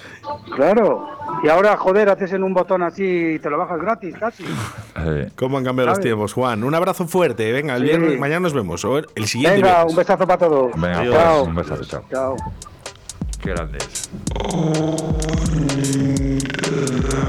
[0.55, 1.11] Claro.
[1.43, 4.45] Y ahora, joder, haces en un botón así y te lo bajas gratis casi.
[4.45, 4.53] Sí.
[5.37, 6.65] ¿Cómo han cambiado los tiempos, Juan?
[6.65, 7.53] Un abrazo fuerte.
[7.53, 7.89] Venga, el Sí.
[7.89, 8.83] viernes, mañana nos vemos.
[8.85, 9.91] O el siguiente Venga, viernes.
[9.93, 10.73] un besazo para todos.
[10.81, 11.15] Venga, Adiós.
[11.15, 11.45] pues, Chao.
[11.45, 12.03] un besazo, chao.
[12.11, 12.37] Chao.
[13.43, 13.53] Qué
[17.11, 17.21] the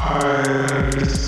[0.00, 1.27] heart.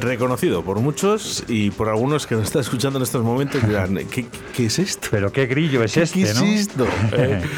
[0.00, 4.26] Reconocido por muchos y por algunos que nos están escuchando en estos momentos dirán, ¿qué,
[4.56, 5.08] qué es esto?
[5.10, 6.44] Pero qué grillo es ¿Qué este, es ¿no?
[6.46, 6.86] esto?
[7.12, 7.42] Eh,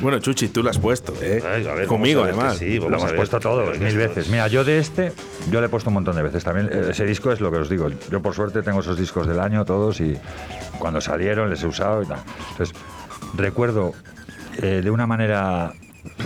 [0.00, 1.42] Bueno, Chuchi, tú lo has puesto, ¿eh?
[1.44, 2.58] Ay, a ver, Conmigo, además.
[2.58, 4.26] sí, Lo hemos puesto todos, Pero mil veces.
[4.26, 5.12] es- Mira, yo de este,
[5.50, 6.44] yo le he puesto un montón de veces.
[6.44, 7.88] También eh, ese disco es lo que os digo.
[8.08, 10.16] Yo por suerte tengo esos discos del año todos y
[10.78, 12.20] cuando salieron les he usado y tal.
[12.52, 12.76] Entonces,
[13.34, 13.92] recuerdo
[14.62, 15.72] eh, de una manera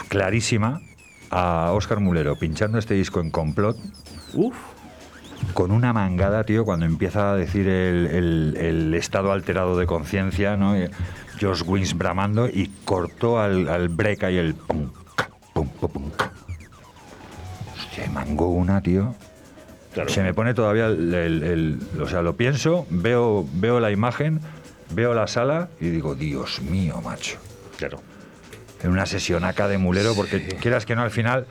[0.09, 0.83] clarísima
[1.31, 3.79] a Óscar Mulero pinchando este disco en complot
[5.63, 10.57] con una mangada, tío, cuando empieza a decir el, el- el estado alterado de conciencia,
[10.57, 10.75] ¿no?
[11.41, 14.89] Josh Wings bramando y cortó al, al break y el pum,
[15.55, 16.11] pum, pum.
[17.95, 19.15] Se mangó una, tío.
[19.95, 20.09] Claro.
[20.11, 24.41] Se me pone todavía el, el- el- O sea, lo pienso, veo, veo la imagen,
[24.93, 27.39] veo la sala y digo, Dios mío, macho.
[27.79, 28.01] Claro.
[28.83, 31.47] En una sesión acá de mulero, porque quieras que no, al final,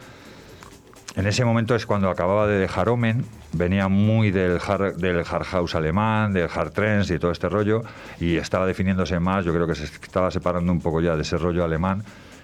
[1.15, 5.43] en ese momento es cuando acababa de dejar Omen, venía muy del hard, del hard
[5.43, 7.83] house alemán, del hard trance y todo este rollo,
[8.19, 11.37] y estaba definiéndose más, yo creo que se estaba separando un poco ya de ese
[11.37, 12.03] rollo alemán,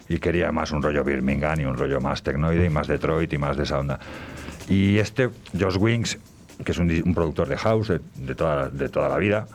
[0.10, 3.38] y quería más un rollo Birmingham y un rollo más tecnoide y más Detroit y
[3.38, 4.00] más de esa onda.
[4.68, 6.18] Y este, Josh Wings,
[6.64, 9.48] que es un, productor de house de, toda, la vida,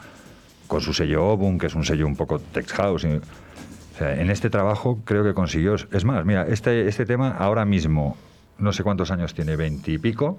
[0.66, 3.04] con su sello Obum, que es un sello un poco tech house.
[3.04, 5.74] en este trabajo creo que consiguió.
[5.74, 8.16] Es más, mira, este, este tema ahora mismo,
[8.58, 10.38] no sé cuántos años tiene, veintipico.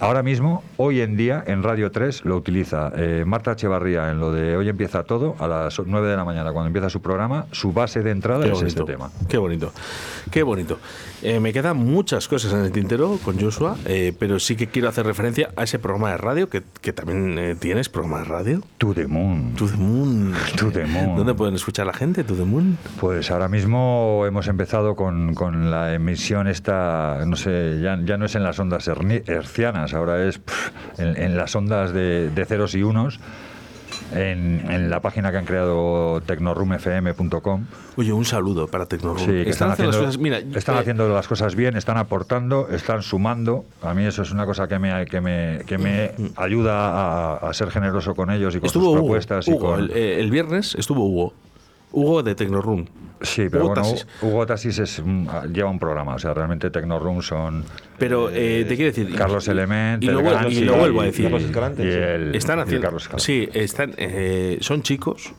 [0.00, 4.30] Ahora mismo, hoy en día, en Radio 3 lo utiliza eh, Marta Echevarría en lo
[4.30, 7.72] de Hoy empieza todo, a las 9 de la mañana, cuando empieza su programa, su
[7.72, 8.82] base de entrada qué es bonito.
[8.82, 9.10] este tema.
[9.28, 9.72] Qué bonito.
[10.30, 10.78] Qué bonito.
[11.22, 14.88] Eh, me quedan muchas cosas en el tintero con Joshua, eh, pero sí que quiero
[14.88, 18.62] hacer referencia a ese programa de radio que, que también eh, tienes, programa de radio.
[18.78, 19.54] To the Moon.
[19.56, 20.32] To the Moon.
[20.56, 21.16] To the Moon.
[21.16, 22.22] ¿Dónde pueden escuchar la gente?
[22.22, 22.78] To the Moon.
[23.00, 28.26] Pues ahora mismo hemos empezado con, con la emisión esta, no sé, ya, ya no
[28.26, 30.40] es en las ondas hercianas, ahora es
[30.98, 33.18] en, en las ondas de, de ceros y unos,
[34.12, 37.64] en, en la página que han creado tecnorumfm.com.
[37.96, 39.18] Oye, un saludo para Tecnorum.
[39.18, 42.68] Sí, que están, haciendo, las cosas- mira, están eh, haciendo las cosas bien, están aportando,
[42.70, 43.64] están sumando.
[43.82, 47.54] A mí eso es una cosa que me, que me, que me ayuda a, a
[47.54, 48.92] ser generoso con ellos y con sus Hugo.
[48.94, 49.48] propuestas.
[49.48, 51.32] y con- el, eh, el viernes estuvo Hugo.
[51.92, 52.84] Hugo de Tecnorum.
[53.20, 53.94] Sí, pero Hugo bueno.
[54.22, 57.64] Hugo Tasis es, un- lleva un programa, o sea, realmente Tecnorum son
[57.98, 59.12] Pero eh, te quiero decir.
[59.16, 60.20] Carlos Element, y y lo
[60.76, 61.24] vuelvo a decir.
[61.24, 62.84] Carlos Escalante, y el, Están y el haciendo.
[62.86, 63.08] Carlos.
[63.16, 65.32] Sí, están, eh, son chicos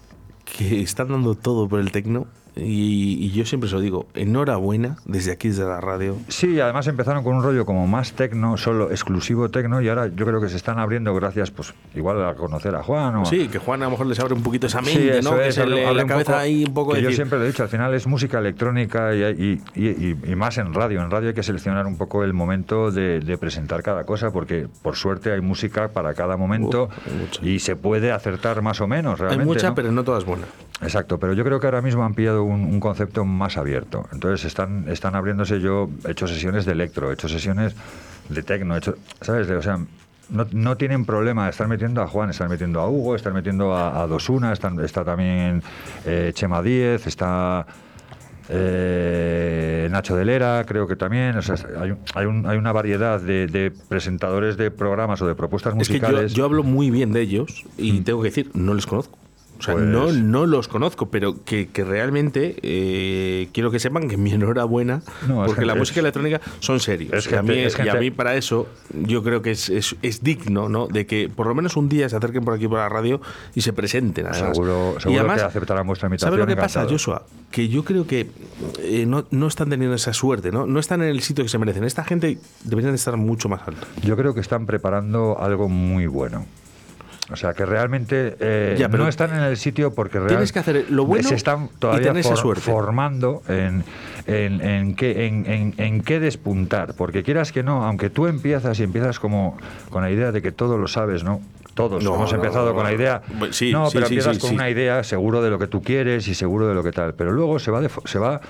[0.58, 2.28] que están dando todo por el tecno.
[2.62, 6.16] Y, y yo siempre se lo digo, enhorabuena desde aquí, desde la radio.
[6.28, 10.26] Sí, además empezaron con un rollo como más tecno, solo exclusivo tecno, y ahora yo
[10.26, 13.60] creo que se están abriendo gracias, pues igual a conocer a Juan o Sí, que
[13.60, 15.38] Juan a lo mejor les abre un poquito esa Sí, mente, eso ¿no?
[15.38, 17.16] Que es, se abre- le- abre la cabeza poco- ahí un poco que yo decir,
[17.18, 21.02] siempre lo he dicho, al final es música electrónica y, y- y- más en radio.
[21.02, 24.68] En radio hay que seleccionar un poco el momento de, de presentar cada cosa, porque
[24.82, 27.46] por suerte hay música para cada momento Uf, hay mucha.
[27.46, 29.20] y se puede acertar más o menos.
[29.20, 29.76] Hay Realmente, mucha, ¿no?
[29.76, 30.48] pero no todas buenas.
[30.82, 34.08] Exacto, pero yo creo que ahora mismo han pillado un, un concepto más abierto.
[34.12, 35.60] Entonces están, están abriéndose.
[35.60, 37.76] Yo he hecho sesiones de electro, he hecho sesiones
[38.30, 39.48] de tecno, he hecho, ¿sabes?
[39.48, 39.80] De- o sea,
[40.30, 43.74] no, no tienen problema de estar metiendo a Juan, están metiendo a Hugo, están metiendo
[43.76, 45.64] a, a Dosuna, están, está también
[46.06, 47.66] eh, Chema Díez, está
[48.50, 51.38] eh, Nacho Delera, creo que también.
[51.38, 55.36] O sea, hay, hay, un- hay una variedad de, de presentadores de programas o de
[55.36, 56.34] propuestas Es que yo, musicales.
[56.34, 59.18] yo hablo muy bien de ellos y tengo que decir, no les conozco.
[59.60, 64.08] O sea, Pues- no, no los conozco, pero que, que realmente eh, quiero que sepan
[64.08, 67.12] que mi enhorabuena, No, porque la música electrónica son serios.
[67.14, 70.88] es y, a mí, y a para eso yo creo que es, digno, ¿no?
[70.88, 73.20] De que por lo menos un día se acerquen por aquí por la radio
[73.54, 74.28] y se presenten.
[74.28, 74.56] además.
[74.56, 76.86] Seguro- Y seguro además, que aceptarán vuestra ¿Sabes invitación lo que pasa.
[76.90, 77.26] Joshua?
[77.52, 78.28] Que yo creo que
[78.80, 80.66] eh, no, no están teniendo esa suerte, ¿no?
[80.66, 81.84] No están en el sitio que se merecen.
[81.84, 83.86] Esta gente deberían de estar mucho más alto.
[84.04, 86.46] Yo creo que están preparando algo muy bueno.
[87.32, 90.54] O sea, que realmente eh, Ya, pero no están en el sitio porque tienes realmente
[90.54, 93.84] que hacer lo bueno se están todavía for- formando en,
[94.26, 96.96] en, en qué, en, qué despuntar.
[96.96, 99.58] Porque quieras que no, aunque tú empiezas y empiezas como
[99.92, 101.40] con la idea de que todo lo sabes, ¿no?
[101.76, 103.22] Todos No, hemos no, empezado no, con la idea.
[103.52, 106.28] Sí, no, sí, pero sí, empiezas con una idea seguro de lo que tú quieres
[106.28, 107.14] y seguro de lo que tal.
[107.14, 108.42] Pero luego se va, defo- se va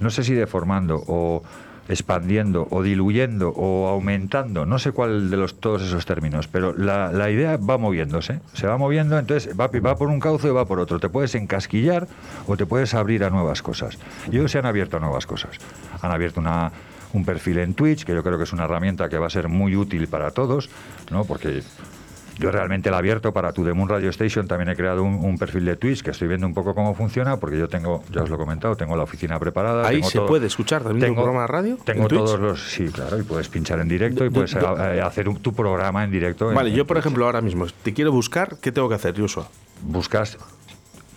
[0.00, 1.42] no sé si deformando o
[1.88, 7.12] expandiendo o diluyendo o aumentando, no sé cuál de los todos esos términos, pero la,
[7.12, 10.64] la idea va moviéndose, se va moviendo, entonces va, va por un cauce y va
[10.64, 10.98] por otro.
[10.98, 12.08] Te puedes encasquillar
[12.46, 13.98] o te puedes abrir a nuevas cosas.
[14.30, 15.58] Y ellos se han abierto a nuevas cosas.
[16.00, 16.72] Han abierto una,
[17.12, 19.48] un perfil en Twitch, que yo creo que es una herramienta que va a ser
[19.48, 20.68] muy útil para todos,
[21.10, 21.24] ¿no?
[21.24, 21.62] porque
[22.38, 24.48] Yo realmente la abierto para tu Moon Radio Station.
[24.48, 27.38] También he creado un, un perfil de Twitch que estoy viendo un poco cómo funciona,
[27.38, 29.86] porque yo tengo, ya os lo he comentado, tengo la oficina preparada.
[29.86, 31.78] Ahí tengo se todo- puede escuchar también tu programa de radio.
[31.84, 32.20] Tengo Twitch?
[32.20, 32.60] todos los.
[32.70, 36.10] Sí, claro, y puedes pinchar en directo y puedes eh, hacer un- tu programa en
[36.10, 36.52] directo.
[36.52, 39.46] Vale, en yo por ejemplo ahora mismo te quiero buscar, ¿qué tengo que hacer, Joshua?
[39.82, 40.36] Buscas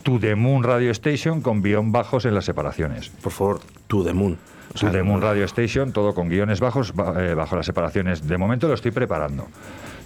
[0.03, 3.09] tu The Moon Radio Station con guion bajos en las separaciones.
[3.09, 4.38] Por favor, To The Moon.
[4.86, 8.28] O The Moon Radio Station, todo con guiones bajos ba- eh, bajo las separaciones.
[8.28, 9.47] De momento lo estoy preparando.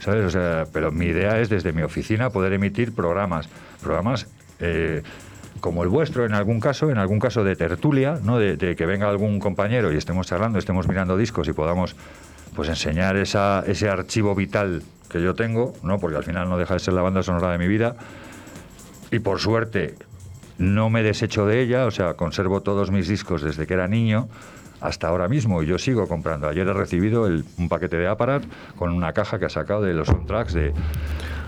[0.02, 0.26] ¿Sabes?
[0.26, 3.48] O sea, pero mi idea es desde mi oficina poder emitir programas.
[3.82, 4.28] Programas.
[4.60, 5.02] eh,
[5.62, 8.40] como el vuestro en algún caso, en algún caso de tertulia, ¿no?
[8.40, 11.96] de, de que venga algún compañero y estemos charlando, estemos mirando discos y podamos
[12.56, 16.00] pues enseñar esa, ese archivo vital que yo tengo, ¿no?
[16.00, 17.96] porque al final no deja de ser la banda sonora de mi vida,
[19.12, 19.96] y por suerte
[20.58, 24.30] no me desecho de ella, o sea, conservo todos mis discos desde que era niño
[24.82, 26.48] hasta ahora mismo y yo sigo comprando.
[26.48, 28.44] Ayer he recibido el- un paquete de Aparat
[28.76, 30.74] con una caja que ha sacado de los soundtracks de...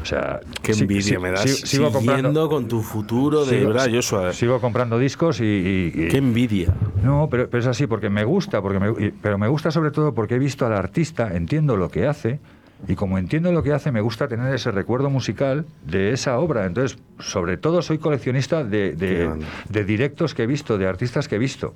[0.01, 1.49] O sea, Qué envidia me das.
[1.49, 2.49] sigo comprando...
[2.49, 4.33] con tu futuro, de sigo- verdad, Joshua.
[4.33, 5.45] Sigo comprando discos y...
[5.45, 6.73] y- y- Qué envidia.
[7.03, 10.13] no, pero, pero es así, porque me gusta, porque me, pero me gusta sobre todo
[10.13, 12.39] porque he visto al artista, entiendo lo que hace,
[12.85, 16.65] y como entiendo lo que hace, me gusta tener ese recuerdo musical de esa obra.
[16.65, 21.73] Entonces, sobre todo soy coleccionista de directos que he visto, de artistas que he visto.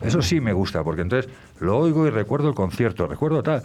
[0.00, 1.30] Eso sí me gusta, porque entonces
[1.60, 3.62] lo oigo y recuerdo el concierto, recuerdo tal.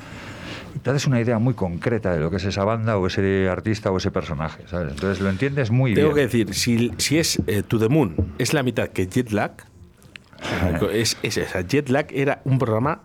[0.81, 3.91] Te haces una idea muy concreta de lo que es esa banda o ese artista
[3.91, 4.91] o ese personaje, ¿sabes?
[4.91, 6.47] Entonces lo entiendes muy Tengo que bien.
[6.47, 9.51] decir, si, si es eh, To The Moon, es la mitad que Jet Lag,
[10.91, 11.61] es, es esa.
[11.61, 13.01] Jet Lag era un programa,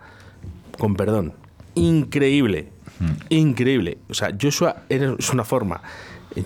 [0.79, 1.35] con perdón,
[1.75, 2.69] increíble.
[3.01, 3.13] Mm.
[3.29, 3.99] Increíble.
[4.09, 5.81] O sea, Joshua es una forma.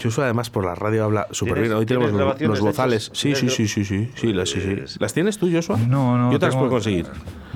[0.03, 1.79] Joshua además por la radio habla súper ¿Tienes- bien.
[1.79, 3.11] Hoy tenemos los, los?
[3.13, 4.75] Sí, sí, sí, ¿Tienes sí, sí, sí, las, sí, sí.
[4.77, 5.77] Pues- ¿Las tienes tú, Joshua?
[5.77, 6.33] No, no.
[6.33, 7.07] Yo te las puedo conseguir.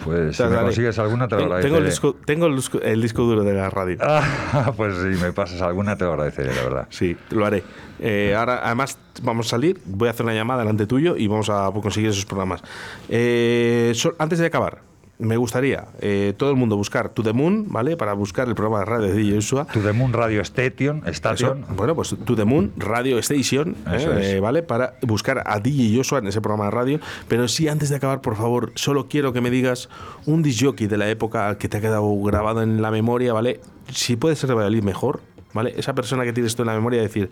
[0.04, 1.68] Pues si me consigues alguna te lo tengo, agradeceré.
[1.74, 3.96] tengo el disco, tengo el disco, el disco duro de la radio.
[4.00, 6.86] Ah, pues si me pasas alguna te lo agradeceré, la verdad.
[6.90, 7.64] Sí, lo haré.
[7.98, 11.48] Eh, ahora, además, vamos a salir, voy a hacer una llamada delante tuyo y vamos
[11.48, 12.62] a conseguir esos programas.
[13.08, 14.78] Eh, so- antes de acabar,
[15.18, 17.96] me gustaría eh, todo el mundo buscar To The Moon, ¿vale?
[17.96, 19.66] Para buscar el programa de radio de DJ Joshua.
[19.72, 21.64] To the Moon Radio Station, Eso, Station.
[21.74, 24.34] bueno, pues To The Moon Radio Station, ¿eh?
[24.36, 24.62] Eh, ¿vale?
[24.62, 27.00] Para buscar a DJ Joshua en ese programa de radio.
[27.28, 29.88] Pero sí, antes de acabar, por favor, solo quiero que me digas
[30.26, 33.60] un disc jockey de la época que te ha quedado grabado en la memoria, ¿vale?
[33.90, 35.20] Si puede ser de Valladolid, mejor,
[35.54, 35.72] ¿vale?
[35.78, 37.30] Esa persona que tienes tú en la memoria, decir,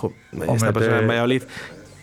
[0.00, 1.42] "Jo, esta Hombre, persona te- en Valladolid.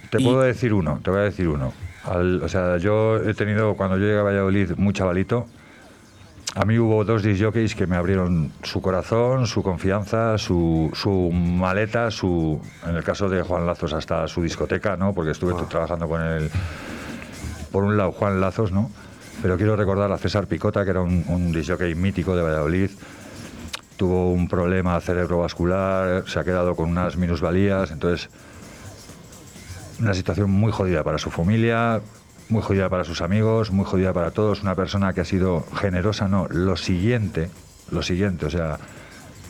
[0.10, 1.72] Te y- puedo decir uno, te voy a decir uno.
[2.06, 5.48] Al- o sea, yo he tenido, cuando yo llegué a Valladolid, muy chavalito.
[6.56, 11.32] A mí hubo dos disc jockeys que me abrieron su corazón, su confianza, su, su
[11.32, 15.14] maleta, su, en el caso de Juan Lazos, hasta su discoteca, ¿no?
[15.14, 15.66] Porque estuve Ah.
[15.68, 16.52] trabajando con él,
[17.72, 18.92] por un lado Juan Lazos, ¿no?
[19.42, 22.92] Pero quiero recordar a César Picota, que era un, un disc jockey mítico de Valladolid.
[23.98, 28.30] Tuvo un problema cerebrovascular, se ha quedado con unas minusvalías, entonces
[30.00, 32.02] una situación muy jodida para su familia,
[32.50, 34.62] muy jodida para sus amigos, muy jodida para todos.
[34.62, 37.50] Una persona que ha sido generosa, no, lo siguiente,
[37.92, 38.80] lo siguiente, o sea,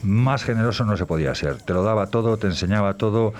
[0.03, 1.57] más generoso no se podía ser.
[1.61, 3.33] Te lo daba todo, te enseñaba todo,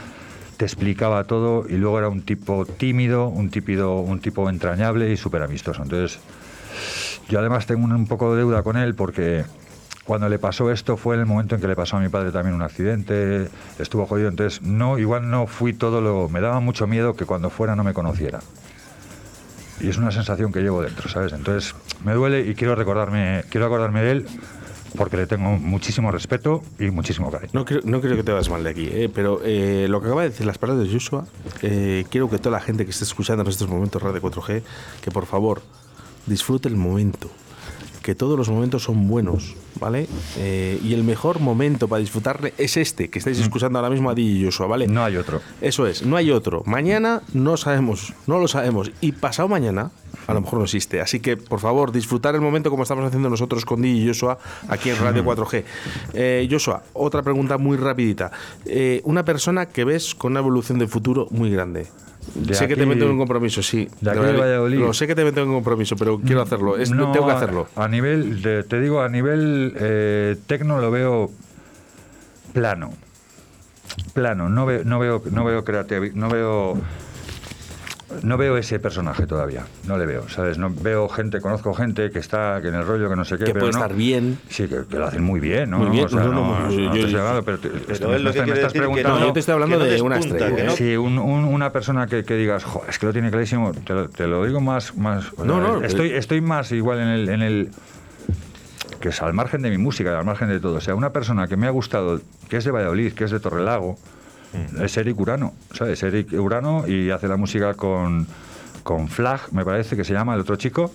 [0.58, 5.18] te explicaba todo y luego era un tipo tímido, un, típido, un tipo entrañable y
[5.18, 5.84] súper amistoso.
[5.84, 6.20] Entonces,
[7.30, 9.43] yo además tengo un, un poco de deuda con él porque
[10.06, 12.32] cuando le pasó esto fue en el momento en que le pasó a mi padre
[12.32, 13.49] también un accidente,
[13.80, 16.30] estuvo jodido, entonces no, igual no fui todo lo...
[16.30, 18.39] Me daba mucho miedo que cuando fuera no me conociera.
[19.80, 21.34] Y es una sensación que llevo dentro, ¿sabes?
[21.34, 21.74] Entonces
[22.04, 24.28] me duele y quiero recordarme, quiero acordarme de él
[24.97, 27.51] porque le tengo muchísimo respeto y muchísimo cariño.
[27.54, 29.10] No creo, no creo que te vayas mal de aquí, ¿eh?
[29.14, 31.26] pero eh, lo que acaba de decir las palabras de Joshua,
[31.62, 34.62] eh, quiero que toda la gente que esté escuchando en estos momentos Radio 4G,
[35.01, 35.62] que por favor
[36.26, 37.30] disfrute el momento,
[38.04, 40.08] que todos los momentos son buenos, ¿vale?
[40.38, 44.14] Eh, y el mejor momento para disfrutarle es este, que estáis escuchando ahora mismo a
[44.14, 44.88] DJ y Joshua, ¿vale?
[44.88, 45.41] No hay otro.
[45.62, 46.62] Eso es, no hay otro.
[46.68, 48.91] Mañana no sabemos, no lo sabemos.
[49.01, 49.91] Y pasado mañana,
[50.28, 51.01] a lo mejor no existe.
[51.01, 54.38] Así que, por favor, disfrutar el momento como estamos haciendo nosotros con y Joshua
[54.68, 55.64] aquí en Radio 4G.
[56.14, 58.32] Eh, Joshua, otra pregunta muy rapidita.
[58.66, 61.88] Eh, una persona que ves con una evolución de futuro muy grande.
[62.36, 63.88] De sé que te aquí- meto en un compromiso, sí.
[64.01, 64.80] de aquí de Valladolid.
[64.80, 66.78] Lo sé que te meto en un compromiso, pero quiero hacerlo.
[66.78, 67.67] Es- No, tengo que hacerlo.
[67.76, 71.32] A nivel, de- te digo, a nivel eh, tecno lo veo
[72.53, 72.91] plano.
[74.13, 76.78] Plano, no veo, no veo, no veo creatividad, no veo.
[78.22, 80.57] No veo ese personaje todavía, no le veo, ¿sabes?
[80.57, 83.45] No veo gente, conozco gente que está que en el rollo que no sé qué,
[83.45, 84.38] Que pero puede no- estar bien.
[84.49, 85.80] Sí, que, que lo hacen muy bien, ¿no?
[85.80, 88.74] Muy bien, O sea, no, no, no, yo- te estoy yo- hablando, pero me, estás-
[88.74, 89.20] preguntando.
[89.20, 90.70] No, yo te estoy hablando de una estrella.
[90.72, 93.93] Sí, un- un- una persona que, que digas, "Jo, es que lo tiene clarísimo, te
[93.93, 94.95] lo, te lo digo más.
[94.95, 96.18] más o No, sea, no, estoy, eh.
[96.18, 97.30] estoy más igual en el.
[97.30, 97.70] En el
[98.99, 100.76] que es al margen de mi música, al margen de todo.
[100.78, 103.39] O sea, una persona que me ha gustado, que es de Valladolid, que es de
[103.39, 103.97] Torrelago,
[104.82, 106.01] es Eric Urano, ¿sabes?
[106.04, 108.28] Eric Urano y hace la música con,
[108.84, 110.91] con Flag, me parece que se llama el otro chico.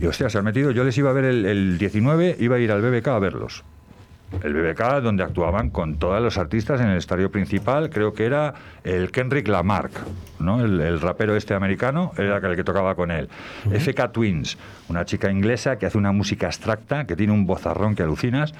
[0.00, 0.70] Y hostia, se han metido.
[0.70, 3.64] Yo les iba a ver el, el 19, iba a ir al BBK a verlos.
[4.44, 8.54] El BBK, donde actuaban con todos los artistas en el estadio principal, creo que era
[8.84, 9.92] el Kendrick Lamarck,
[10.38, 10.64] ¿no?
[10.64, 13.28] el, el rapero este americano, era el que tocaba con él.
[13.72, 14.56] FK Twins,
[14.88, 18.54] una chica inglesa que hace una música abstracta, que tiene un vozarrón que alucinas,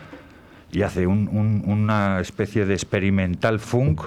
[0.72, 4.02] y hace un- un- una especie de experimental funk,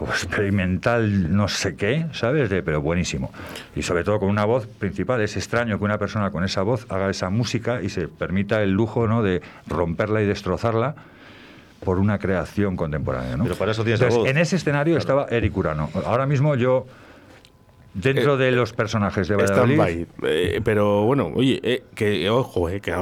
[0.00, 2.50] o experimental no sé qué, ¿sabes?
[2.50, 3.30] De- pero buenísimo.
[3.76, 5.20] Y sobre todo con una voz principal.
[5.20, 8.72] Es extraño que una persona con esa voz haga esa música y se permita el
[8.72, 9.22] lujo ¿no?
[9.22, 10.96] de romperla y destrozarla
[11.84, 13.36] por una creación contemporánea.
[13.36, 13.44] ¿no?
[13.44, 14.30] Pero para eso tienes la Entonces, voz.
[14.30, 15.90] En ese escenario estaba Eric Urano.
[16.06, 16.86] Ahora mismo yo,
[17.94, 19.74] dentro de los personajes de Valladolid...
[19.74, 20.06] Stand-by.
[20.24, 22.94] Eh, pero bueno, oye, eh, que ojo, eh, que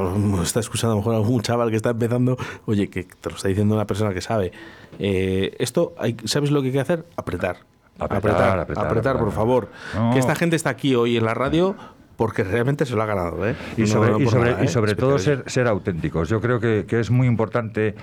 [0.43, 3.47] está escuchando a lo mejor algún chaval que está empezando, oye, que te lo está
[3.49, 4.51] diciendo una persona que sabe.
[4.99, 7.05] Eh, esto, hay, ¿sabes lo que hay que hacer?
[7.17, 7.57] Apretar.
[7.99, 9.19] Apretar, apretar, apretar.
[9.19, 9.69] por favor.
[9.93, 10.11] No.
[10.13, 11.75] Que esta gente está aquí hoy en la radio
[12.15, 13.55] porque realmente se lo ha ganado, ¿eh?
[13.77, 14.69] Y No- sobre, no y por sobre, nada, y ¿eh?
[14.69, 16.29] sobre todo ser, ser auténticos.
[16.29, 17.95] Yo creo que, que es muy importante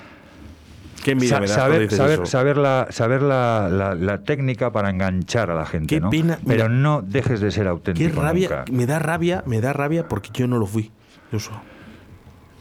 [1.04, 4.90] Qué envidia sa- me das saber, saber, saber, la, saber la, la- la técnica para
[4.90, 5.86] enganchar a la gente.
[5.94, 6.10] Qué ¿no?
[6.10, 8.20] pena, Pero no dejes de ser Qué auténtico.
[8.20, 8.64] rabia, nunca.
[8.72, 10.90] me da rabia, me da rabia porque yo no lo fui.
[11.32, 11.62] Joshua.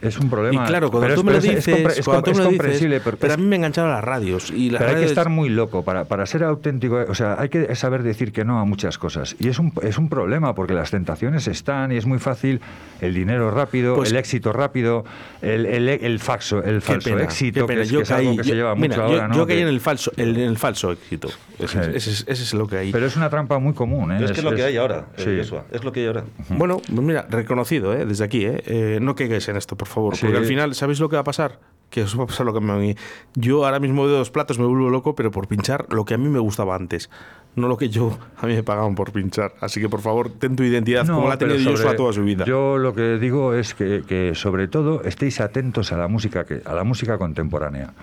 [0.02, 0.64] Es un problema.
[0.64, 2.30] Y claro, cuando pero tú es- me lo dices, es compre- es cuando com- tú
[2.30, 4.90] me es lo comprensible, dices, pero, a mí me engancharon las radios y las pero
[4.90, 7.04] hay que radios- estar muy loco para, para ser auténtico.
[7.10, 9.36] O sea, hay que saber decir que no a muchas cosas.
[9.40, 12.62] Y es un, es un problema porque las tentaciones están y es muy fácil
[13.02, 15.04] el dinero rápido, Pues- el éxito rápido,
[15.42, 17.80] el, el, el faxo, el Qué falso pena, éxito, qué pena.
[17.82, 19.28] que es, Yo que es algo que se yo- lleva mira, mucho yo, ahora.
[19.28, 19.36] ¿no?
[19.36, 21.30] yo caí en el falso, en el falso éxito.
[21.60, 21.90] Ese, Sí.
[21.94, 22.92] ese es, ese es lo que hay.
[22.94, 24.14] Pero es una trampa muy común.
[24.14, 24.24] ¿eh?
[24.24, 25.38] Es que es lo que hay ahora, eh, sí.
[25.40, 26.24] Joshua, es lo que hay ahora.
[26.50, 28.06] Bueno, pues mira, reconocido, ¿eh?
[28.06, 28.64] desde aquí, ¿eh?
[28.66, 30.26] Eh, no caigáis en esto, por favor, Sí.
[30.26, 31.60] porque al final, ¿sabéis lo que va a pasar?
[31.90, 32.96] Que os va a pasar lo que me a mí.
[33.34, 36.18] Yo ahora mismo veo dos platos, me vuelvo loco, pero por pinchar lo que a
[36.18, 37.10] mí me gustaba antes,
[37.56, 39.54] no lo que yo a mí me pagaban por pinchar.
[39.60, 42.24] Así que por favor, ten tu identidad No, como la ha tenido Joshua toda su
[42.24, 42.46] vida.
[42.46, 46.62] Yo lo que digo es que, que, sobre todo estéis atentos a la música que,
[46.64, 47.94] a la música contemporánea.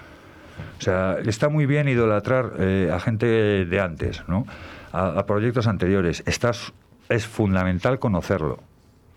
[0.78, 4.46] O sea, está muy bien idolatrar eh, a gente de antes, ¿no?
[4.92, 6.22] A, a proyectos anteriores.
[6.26, 6.72] Estás,
[7.08, 8.58] es fundamental conocerlo.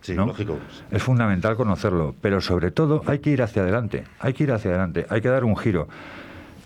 [0.02, 0.28] Sí, ¿no?
[0.28, 0.58] lógico.
[0.92, 4.72] Es fundamental conocerlo, pero sobre todo hay que ir hacia adelante, hay que ir hacia
[4.72, 5.88] adelante, hay que dar un giro.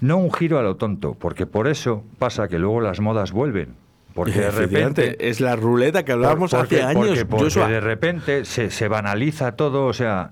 [0.02, 3.76] No un giro a lo tonto, porque por eso pasa que luego las modas vuelven.
[4.14, 7.24] Porque de repente es la ruleta que hablábamos por- porque- hace años.
[7.24, 10.32] Porque, porque de repente se, se banaliza todo, o sea...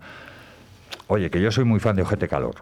[1.07, 2.55] Oye, que yo soy muy fan de Ojete Calor.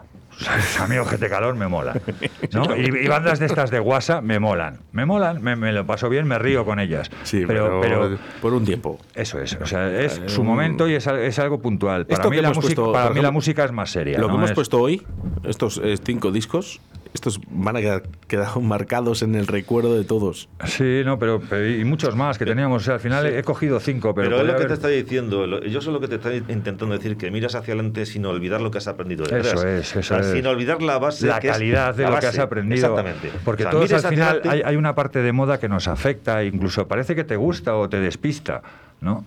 [0.80, 1.94] A mí Ojete Calor me mola.
[2.54, 2.76] ¿no?
[2.76, 4.80] Y, y bandas de estas de guasa me molan.
[4.92, 7.10] Me molan, me, me lo paso bien, me río con ellas.
[7.24, 9.00] Sí, pero, pero, por un tiempo.
[9.16, 12.06] eso es, o sea, es su momento y es, es algo puntual.
[12.06, 14.18] Para Esto mí, que la música, puesto, para mí la música es más seria.
[14.20, 15.06] Lo que hemos Es- puesto hoy,
[15.44, 16.80] estos eh, cinco discos,
[17.14, 20.48] estos van a quedar, quedar marcados en el recuerdo de todos.
[20.66, 22.84] Sí, no, pero, pero y muchos más que teníamos.
[22.84, 24.74] O sea, al final he cogido cinco, pero, Pero, es lo podría que te haber-
[24.74, 28.06] está diciendo, lo- yo soy lo que te está intentando decir, que miras hacia adelante
[28.06, 29.64] sin olvidar lo que has aprendido Eso detrás.
[29.64, 30.28] es, eso O sea, es.
[30.32, 31.26] Sin olvidar la base.
[31.28, 32.38] la que es calidad de la lo que base.
[32.40, 32.76] has aprendido.
[32.88, 33.32] Exactamente.
[33.44, 36.44] Porque O sea, todos al final hay, hay una parte de moda que nos afecta,
[36.44, 38.62] incluso parece que te gusta o te despista,
[39.02, 39.26] ¿no?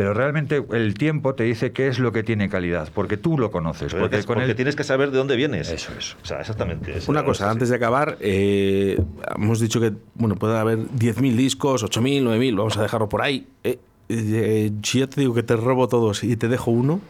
[0.00, 3.50] Pero realmente el tiempo te dice qué es lo que tiene calidad, porque tú lo
[3.50, 3.92] conoces.
[3.92, 5.68] Pero Porque es con porque tienes que saber de dónde vienes.
[5.68, 6.16] Eso es.
[6.22, 6.96] O sea, exactamente.
[6.96, 8.98] eso Una cosa, antes de acabar, eh,
[9.36, 13.46] hemos dicho que bueno puede haber 10.000 discos, 8.000, 9.000, vamos a dejarlo por ahí.
[13.62, 13.78] Eh,
[14.08, 17.02] eh, si yo te digo que te robo todos y te dejo uno,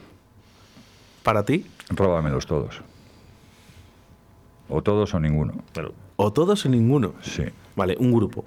[1.23, 1.65] para ti,
[1.95, 2.81] Próbamelos todos.
[4.67, 5.53] O todos o ninguno.
[5.73, 7.13] Bueno, o todos o ninguno.
[7.21, 7.43] Sí.
[7.73, 8.43] Vale, un grupo.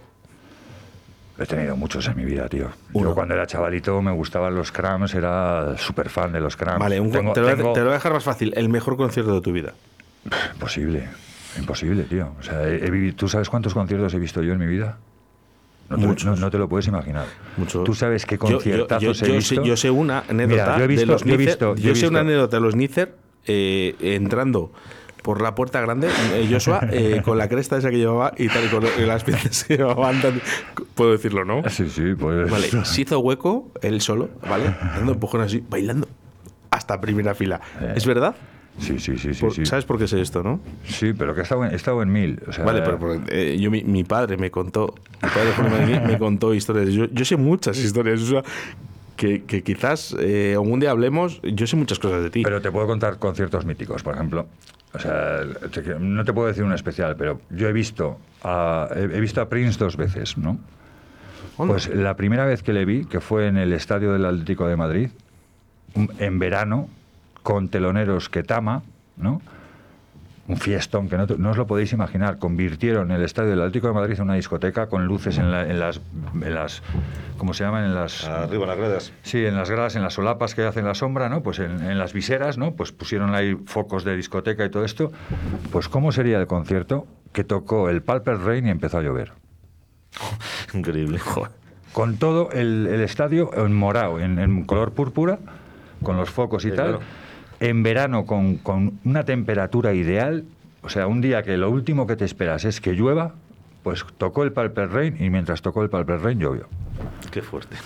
[1.39, 2.69] He tenido muchos en mi vida, tío.
[2.93, 3.09] Uno.
[3.11, 6.79] Yo cuando era chavalito me gustaban los Cramps, era súper fan de los Cramps.
[6.81, 8.53] Vale, un- Tengo- te, lo voy a, tengo- te lo voy a dejar más fácil.
[8.57, 9.73] El mejor concierto de tu vida.
[10.55, 11.09] Imposible,
[11.59, 12.29] imposible, tío.
[12.39, 14.97] O sea, he- he vivido- ¿Tú sabes cuántos conciertos he visto yo en mi vida?
[15.91, 16.25] No te, Muchos.
[16.27, 17.27] no- no te lo puedes imaginar.
[17.57, 17.83] Mucho.
[17.85, 19.55] ¿Tú sabes qué Yo- yo- conciertazos yo, he yo visto?
[19.63, 21.47] sé, yo sé una anécdota Mira, yo he visto- de los yo Nícer.
[21.47, 23.15] visto- yo sé una visto- anécdota de los Nícer
[23.47, 24.73] eh, entrando
[25.25, 28.67] por la puerta grande, eh, Joshua, eh, con la cresta esa que llevaba y tal,
[28.67, 30.21] y con las piezas que llevaban.
[30.21, 30.41] tan-
[30.95, 31.63] Puedo decirlo, ¿no?
[31.71, 32.51] Sí, sí, pues...
[32.51, 34.67] Vale, se hizo hueco él solo, ¿vale?
[34.95, 36.07] Dando empujones así, bailando
[36.71, 37.59] hasta primera fila.
[37.97, 38.37] ¿Es verdad?
[38.79, 39.65] Sí, sí, sí, sí.
[39.65, 40.61] ¿Sabes por qué sé esto, no?
[40.87, 42.43] Sí, pero que he estado en, he estado en mil.
[42.47, 46.19] O sea, Vale, pero, pero, eh, yo, mi, mi padre me contó, mi padre me
[46.19, 46.91] contó historias.
[46.93, 48.43] Yo, yo sé muchas historias, o sea,
[49.17, 51.41] que, que quizás eh, algún día hablemos.
[51.43, 52.43] Yo sé muchas cosas de ti.
[52.43, 54.47] Pero te puedo contar conciertos míticos, por ejemplo.
[54.93, 55.41] O sea,
[55.99, 59.77] no te puedo decir un especial, pero yo he visto a, he visto a Prince
[59.79, 60.59] dos veces, ¿no?
[61.57, 64.77] Pues la primera vez que le vi, que fue en el estadio del Atlético de
[64.77, 65.11] Madrid,
[66.19, 66.89] en verano,
[67.43, 68.83] con teloneros que Tama,
[69.17, 69.41] ¿no?
[70.47, 72.39] Un fiestón que no, no, os lo podéis imaginar.
[72.39, 75.81] Convirtieron el estadio del Atlético de Madrid en una discoteca con luces en, la, en,
[75.81, 76.01] las,
[76.35, 76.83] en las,
[77.39, 77.85] ¿cómo se llaman?
[77.85, 79.13] En las arriba las gradas.
[79.23, 81.43] Sí, en las gradas, en las solapas que hacen la sombra, ¿no?
[81.43, 82.73] Pues en, en, las viseras, ¿no?
[82.73, 85.13] Pues pusieron ahí focos de discoteca y todo esto.
[85.73, 89.33] Pues cómo sería el concierto que tocó el Palper Rain y empezó a llover.
[90.75, 91.21] Increíble.
[91.93, 95.39] Con todo el, el estadio en morado, en, en, color púrpura,
[96.03, 96.99] con los focos y sí, tal.
[96.99, 97.24] Claro
[97.69, 100.45] en verano con, con, una temperatura ideal,
[100.83, 103.35] o sea, un día que lo último que te esperas es que llueva,
[103.83, 106.67] pues tocó el Palper Rain y mientras tocó el Palper Rain llovió.
[107.31, 107.77] Qué fuerte.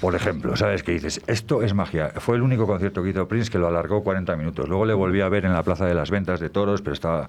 [0.00, 1.20] Por ejemplo, ¿sabes qué dices?
[1.26, 2.12] Esto es magia.
[2.16, 4.68] Fue el único concierto que hizo Prince que lo alargó 40 minutos.
[4.68, 7.28] Luego le volví a ver en la Plaza de las Ventas de Toros, pero estaba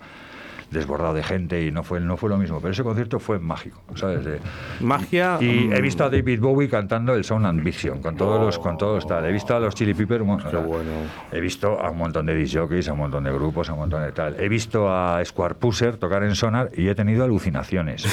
[0.72, 2.59] desbordado de gente y no fue, no fue lo mismo.
[2.59, 4.26] Pero ese concierto fue mágico, ¿sabes?
[4.26, 4.39] De,
[4.80, 5.38] Magia.
[5.39, 8.78] Y he visto a David Bowie cantando el Sound and Vision con todos los, con
[8.78, 9.26] todos tal.
[9.26, 10.24] He visto a los Chili Peppers.
[10.49, 10.91] Qué bueno.
[11.32, 13.80] He visto a un montón de disc jockeys, a un montón de grupos, a un
[13.80, 14.39] montón de tal.
[14.39, 18.05] He visto a Square Pusser tocar en Sonar y he tenido alucinaciones.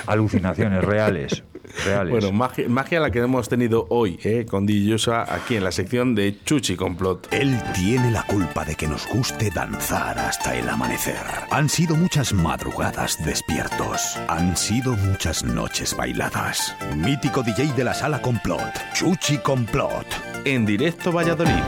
[0.06, 1.44] alucinaciones reales.
[1.84, 2.10] Reales.
[2.10, 6.14] Bueno, magia, magia, la que hemos tenido hoy eh, con Dillosa aquí en la sección
[6.14, 7.28] de Chuchi Complot.
[7.32, 11.16] Él tiene la culpa de que nos guste danzar hasta el amanecer.
[11.50, 14.18] Han sido muchas madrugadas despiertos.
[14.28, 16.74] Han sido muchas noches bailadas.
[16.96, 18.60] Mítico DJ de la sala Complot.
[18.94, 20.06] Chuchi Complot.
[20.44, 21.62] En directo Valladolid.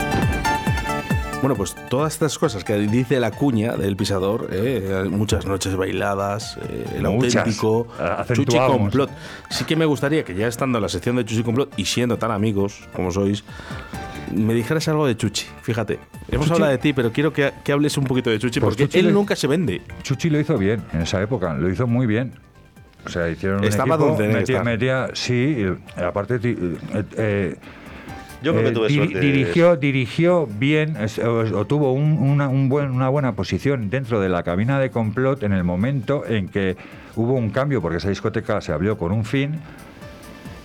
[1.43, 6.57] Bueno, pues todas estas cosas que dice la cuña del pisador, eh, muchas noches bailadas,
[6.69, 7.35] eh, el muchas.
[7.35, 7.87] auténtico
[8.33, 9.09] Chuchi Complot.
[9.49, 12.17] Sí que me gustaría que ya estando en la sección de Chuchi Complot y siendo
[12.17, 13.43] tan amigos como sois,
[14.33, 15.45] me dijeras algo de Chuchi.
[15.63, 15.99] Fíjate,
[16.31, 16.53] hemos Chuchi.
[16.53, 18.99] hablado de ti, pero quiero que, que, hables un poquito de Chuchi Pues porque Chuchi
[18.99, 19.81] él le- nunca se vende.
[20.01, 22.31] Chuchi lo hizo bien en esa época, lo hizo muy bien.
[23.05, 25.65] O sea, hicieron un Estaba equipo, donde metía, metía- sí,
[25.97, 26.39] aparte
[27.17, 27.55] eh,
[28.43, 29.19] Yo creo que eh, tuve diri- suerte.
[29.19, 34.19] dirigió, dirigió bien, es- o, o tuvo un- una, un buen- una buena posición dentro
[34.19, 36.75] de la cabina de complot en el momento en que
[37.15, 39.59] hubo un cambio, porque esa discoteca se abrió con un fin.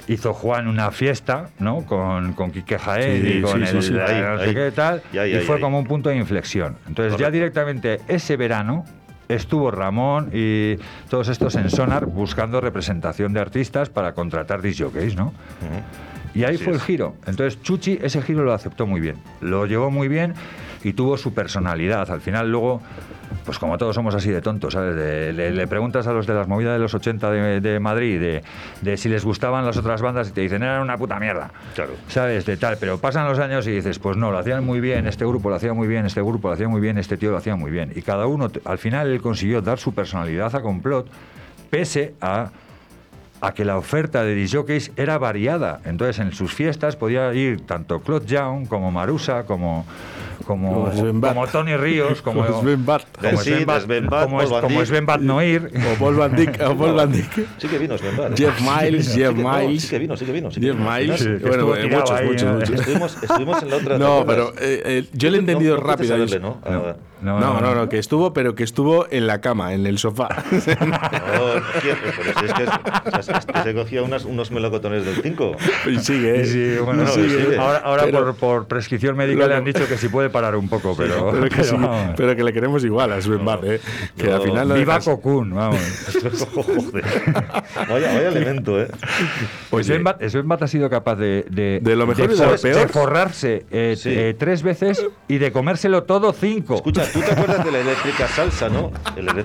[0.09, 1.83] Hizo Juan una fiesta, ¿no?
[1.85, 3.93] Con, con Quique Jaén Sí, y con sí, sí, el sí.
[3.93, 4.55] no sé Ahí, ahí.
[4.55, 5.03] qué tal.
[5.13, 5.61] Y ahí, y ahí, fue ahí.
[5.61, 6.77] como un punto de inflexión.
[6.89, 8.87] Entonces ya directamente ese verano
[9.29, 10.77] estuvo Ramón y
[11.11, 15.35] todos estos en Sonar buscando representación de artistas para contratar disc jockeys, ¿no?
[16.35, 17.15] Y ahí Así fue el giro.
[17.27, 19.17] Entonces Chuchi ese giro lo aceptó muy bien.
[19.41, 20.35] Lo llevó muy bien
[20.85, 22.09] y tuvo su personalidad.
[22.11, 22.81] Al final luego,
[23.45, 24.95] pues como todos somos así de tontos, ¿sabes?
[24.95, 28.21] De- le, le preguntas a los de las movidas de los 80 de, de Madrid
[28.21, 28.43] de,
[28.83, 31.51] de si les gustaban las otras bandas y te dicen, eran una puta mierda.
[31.75, 31.93] Claro.
[32.09, 32.45] ¿Sabes?
[32.47, 35.25] De tal, pero pasan los años y dices, pues no, lo hacían muy bien, este
[35.25, 37.57] grupo lo hacía muy bien, este grupo lo hacía muy bien, este tío lo hacía
[37.57, 37.93] muy bien.
[37.97, 41.09] Y cada uno, al final, él consiguió dar su personalidad a complot,
[41.71, 42.51] pese a,
[43.41, 45.81] a que la oferta de disjockeys era variada.
[45.85, 49.87] Entonces, en sus fiestas podía ir tanto Claude Young como Marusa, como.
[50.47, 53.03] Como, Como Tony Ríos, como, Como Sven Bat.
[53.21, 54.29] como Sven Bat,
[54.63, 54.85] como.
[54.87, 55.71] Sven Bat Noir.
[55.93, 56.61] O Paul Van Dyck.
[56.63, 57.47] O Paul Van Dyck.
[57.59, 58.35] Sí que vino, Sven Bad.
[58.35, 59.83] Jeff Miles, Sí Jeff Miles.
[59.83, 60.51] Sí que vino, sí que vino.
[60.51, 60.77] Jeff.
[60.77, 61.41] Miles.
[61.43, 62.71] Bueno, eh, muchos, ahí, muchos, muchos.
[62.71, 63.95] Estuvimos, estuvimos en la otra.
[63.95, 66.17] ¿te No, pero eh, eh, yo le he entendido rápido.
[66.41, 66.61] ¿no?
[67.23, 67.39] No.
[67.41, 70.29] No, No, no, que estuvo, pero que estuvo en la cama, en el sofá.
[70.51, 71.89] No, si
[72.47, 72.65] es que,
[73.19, 75.57] o sea, se cogía unas, unos melocotones del 5.
[75.91, 76.45] y sigue, ¿eh?
[76.47, 77.57] Sí, sí, bueno, No, sí, sigue.
[77.59, 80.57] ahora, ahora Pero- por, por prescripción médica Lo- le han dicho que sí puede parar
[80.57, 81.77] un poco, pero, Pero que, pero sí,
[82.17, 83.81] pero que le queremos igual a Sven Bat, ¿eh?
[84.17, 85.79] Que al final Viva dejas- Cocoon, vamos.
[86.55, 87.05] Joder.
[87.89, 88.89] Vaya, vaya elemento, ¿eh?
[89.71, 92.47] Oye, Sven Bat, Sven Bat ha sido capaz de, de, De lo mejor y de
[92.47, 92.89] lo peor.
[92.89, 94.11] forrarse eh, Sí.
[94.13, 96.77] eh, tres veces y de comérselo todo cinco.
[96.77, 98.91] Escucha, ¿tú te acuerdas de la eléctrica salsa, no?
[99.17, 99.45] El elé-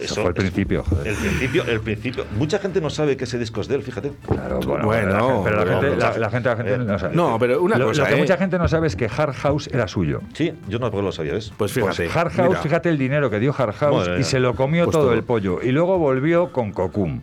[0.00, 1.06] Eso fue el principio, joder.
[1.08, 2.24] El principio, el principio.
[2.36, 4.12] Mucha gente no sabe que ese disco es de él, fíjate.
[4.28, 7.16] Claro, bueno, Bueno, pero la pero gente, la, gente, la gente eh, no sabe.
[7.16, 8.18] no, pero una lo, cosa, lo que ¿eh?
[8.18, 10.20] mucha gente no sabe es que Hard House era suyo.
[10.34, 11.52] Sí, yo no lo sabía, ¿ves?
[11.56, 12.18] Pues Pues fíjate.
[12.18, 12.60] Hard House, mira.
[12.62, 14.24] fíjate el dinero que dio Hard House Madre y mía.
[14.26, 15.12] se lo comió Pues todo, todo.
[15.14, 15.60] el pollo.
[15.62, 17.20] Y luego volvió con Cocum.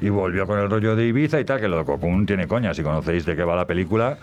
[0.00, 2.72] Y volvió con el rollo de Ibiza y tal, que lo de Cocum tiene coña.
[2.74, 4.18] Si conocéis de qué va la película,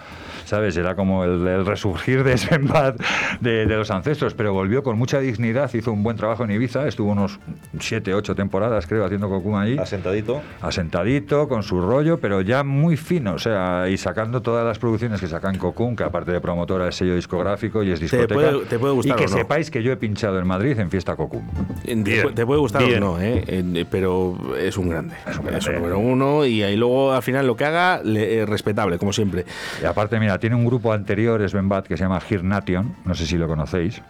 [0.45, 0.77] ¿sabes?
[0.77, 2.99] Era como el, el resurgir de Sven Bat
[3.41, 4.33] de, de los ancestros.
[4.33, 6.87] Pero volvió con mucha dignidad, hizo un buen trabajo en Ibiza.
[6.87, 7.39] Estuvo unos
[7.79, 10.41] siete, ocho temporadas, creo, haciendo Cocum allí Asentadito.
[10.61, 15.19] asentadito, con su rollo, pero ya muy fino, o sea, y sacando todas las producciones
[15.19, 18.33] que sacan Cocoon, que aparte de promotora es sello discográfico y es discoteca.
[18.33, 19.37] puede- te puede gustar Y que o no.
[19.37, 21.43] sepáis que yo he pinchado en Madrid en Fiesta Cocoon.
[21.83, 23.03] Te, te puede gustar Bien.
[23.03, 23.43] o no, ¿eh?
[23.47, 25.15] En- pero es un grande.
[25.27, 28.45] Es un un, número uno y ahí luego al final lo que haga, le- eh,
[28.45, 29.45] respetable, como siempre.
[29.81, 33.13] Y aparte, mira, tiene un grupo anterior, Sven Bat, que se llama Hir Nation, no
[33.15, 34.01] sé si lo conocéis,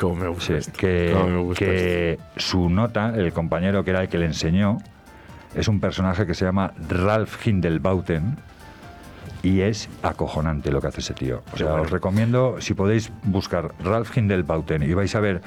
[0.00, 0.72] Como me gusta sí, esto.
[0.78, 4.78] que, Cómo me gusta que su nota, el compañero que era el que le enseñó,
[5.54, 8.36] es un personaje que se llama Ralph Hindelbauten,
[9.42, 11.42] y es acojonante lo que hace ese tío.
[11.52, 15.42] O sea, os recomiendo, si podéis buscar Ralph Hindelbauten y vais a ver,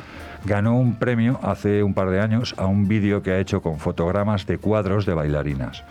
[0.48, 3.78] ganó un premio hace un par de años a un vídeo que ha hecho con
[3.78, 5.84] fotogramas de cuadros de bailarinas.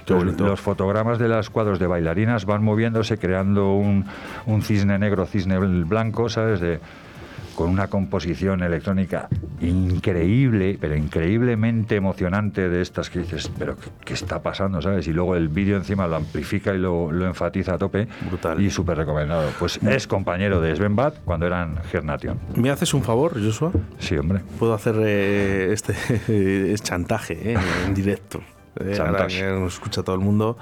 [0.00, 4.04] Entonces, los fotogramas de los cuadros de bailarinas van moviéndose, creando un,
[4.46, 6.60] un cisne negro, cisne blanco, ¿sabes?
[6.60, 6.80] De,
[7.54, 9.28] con una composición electrónica
[9.60, 14.82] increíble, pero increíblemente emocionante de estas que dices, pero ¿qué está pasando?
[14.82, 15.06] ¿Sabes?
[15.08, 18.08] Y luego el vídeo encima lo amplifica y lo, lo enfatiza a tope.
[18.28, 18.60] Brutal.
[18.60, 19.50] Y súper recomendado.
[19.58, 22.38] Pues es compañero de Sven Bad cuando eran Gernation.
[22.56, 23.72] ¿Me haces un favor, Joshua?
[23.98, 24.40] Sí, hombre.
[24.58, 25.94] Puedo hacer eh, este
[26.72, 28.40] es chantaje eh, en directo.
[28.80, 29.40] Eh, ahora Chantaje.
[29.40, 30.58] que nos escucha todo el mundo.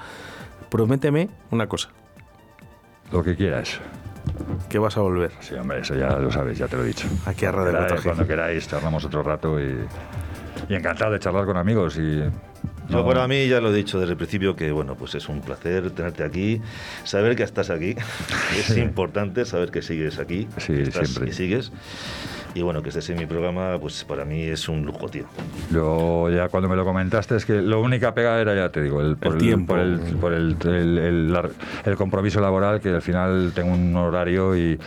[0.69, 1.89] Prométeme una cosa,
[3.11, 3.79] Lo que quieras.
[4.69, 7.07] Que vas a volver Sí, hombre, eso ya lo sabes, ya te lo he dicho.
[7.25, 8.03] aquí a Radio Queráis, 4G.
[8.03, 9.77] Cuando queráis, charlamos otro rato y,
[10.69, 11.97] y encantado de charlar con amigos.
[11.97, 12.29] Y, Yo
[12.89, 15.41] no- para mí ya lo he dicho desde el principio que bueno, pues es un
[15.41, 16.61] placer tenerte aquí,
[17.03, 17.95] saber que estás aquí.
[18.57, 21.29] es importante saber que sigues aquí, Sí, que estás siempre.
[21.29, 21.71] y sigues.
[22.55, 25.25] Y bueno, que estés en mi programa, pues para mí es un lujo, tío.
[25.71, 29.01] Yo ya cuando me lo comentaste es que lo única pega era, ya te digo,
[29.01, 29.73] el, por El tiempo.
[29.73, 31.49] por, el, por el, el- el lar-
[31.85, 34.77] el compromiso laboral, que al final tengo un horario y,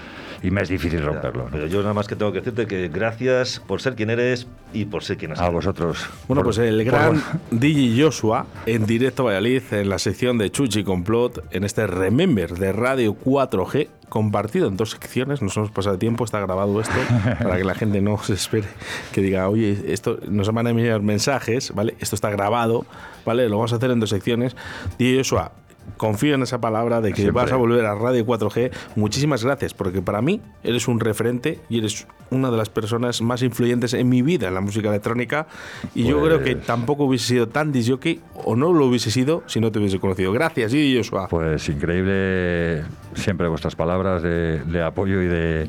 [0.42, 1.44] y me es difícil romperlo.
[1.44, 1.50] ¿no?
[1.50, 4.84] Pero yo nada más que tengo que decirte que gracias por ser quien eres y
[4.84, 5.52] por ser quien has A sido.
[5.52, 5.98] vosotros.
[6.28, 10.38] Bueno, Por- pues el por- gran DJ Joshua en directo a Valladolid en la sección
[10.38, 15.70] de Chuchi Complot en este Remember de Radio 4G compartido en dos secciones, nos hemos
[15.72, 16.94] pasado de tiempo, está grabado esto
[17.42, 18.68] para que la gente no se espere
[19.12, 21.96] que diga, oye, esto nos van a enviar mensajes, ¿vale?
[21.98, 22.86] Esto está grabado,
[23.24, 23.48] ¿vale?
[23.48, 24.54] Lo vamos a hacer en dos secciones.
[24.98, 25.50] DJ Joshua,
[25.96, 27.42] confío en esa palabra de que Siempre.
[27.42, 28.70] vas a volver a Radio 4G.
[28.96, 33.42] Muchísimas gracias, porque para mí eres un referente y eres una de las personas más
[33.42, 35.46] influyentes en mi vida en la música electrónica.
[35.94, 39.42] Y yo creo que Pues- tampoco hubiese sido tan disjockey o no lo hubiese sido
[39.46, 40.32] si no te hubiese conocido.
[40.32, 41.28] Gracias, y Joshua.
[41.28, 42.82] Pues increíble
[43.14, 45.68] siempre vuestras palabras de, de apoyo y de,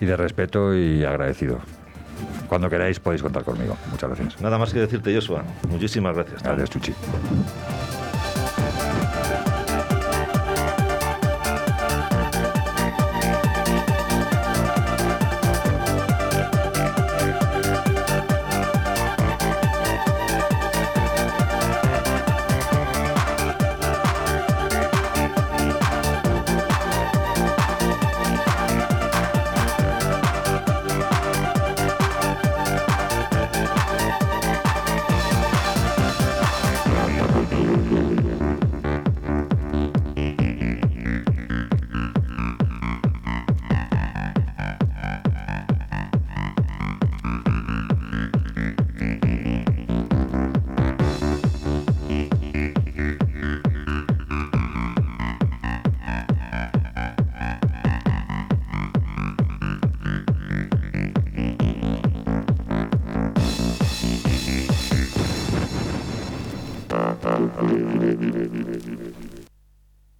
[0.00, 1.58] y de respeto y agradecido.
[2.48, 3.76] Cuando queráis podéis contar conmigo.
[3.90, 4.40] Muchas gracias.
[4.40, 5.44] Nada más que decirte, Joshua.
[5.68, 6.42] Muchísimas gracias.
[6.42, 6.92] Gracias, Chuchi.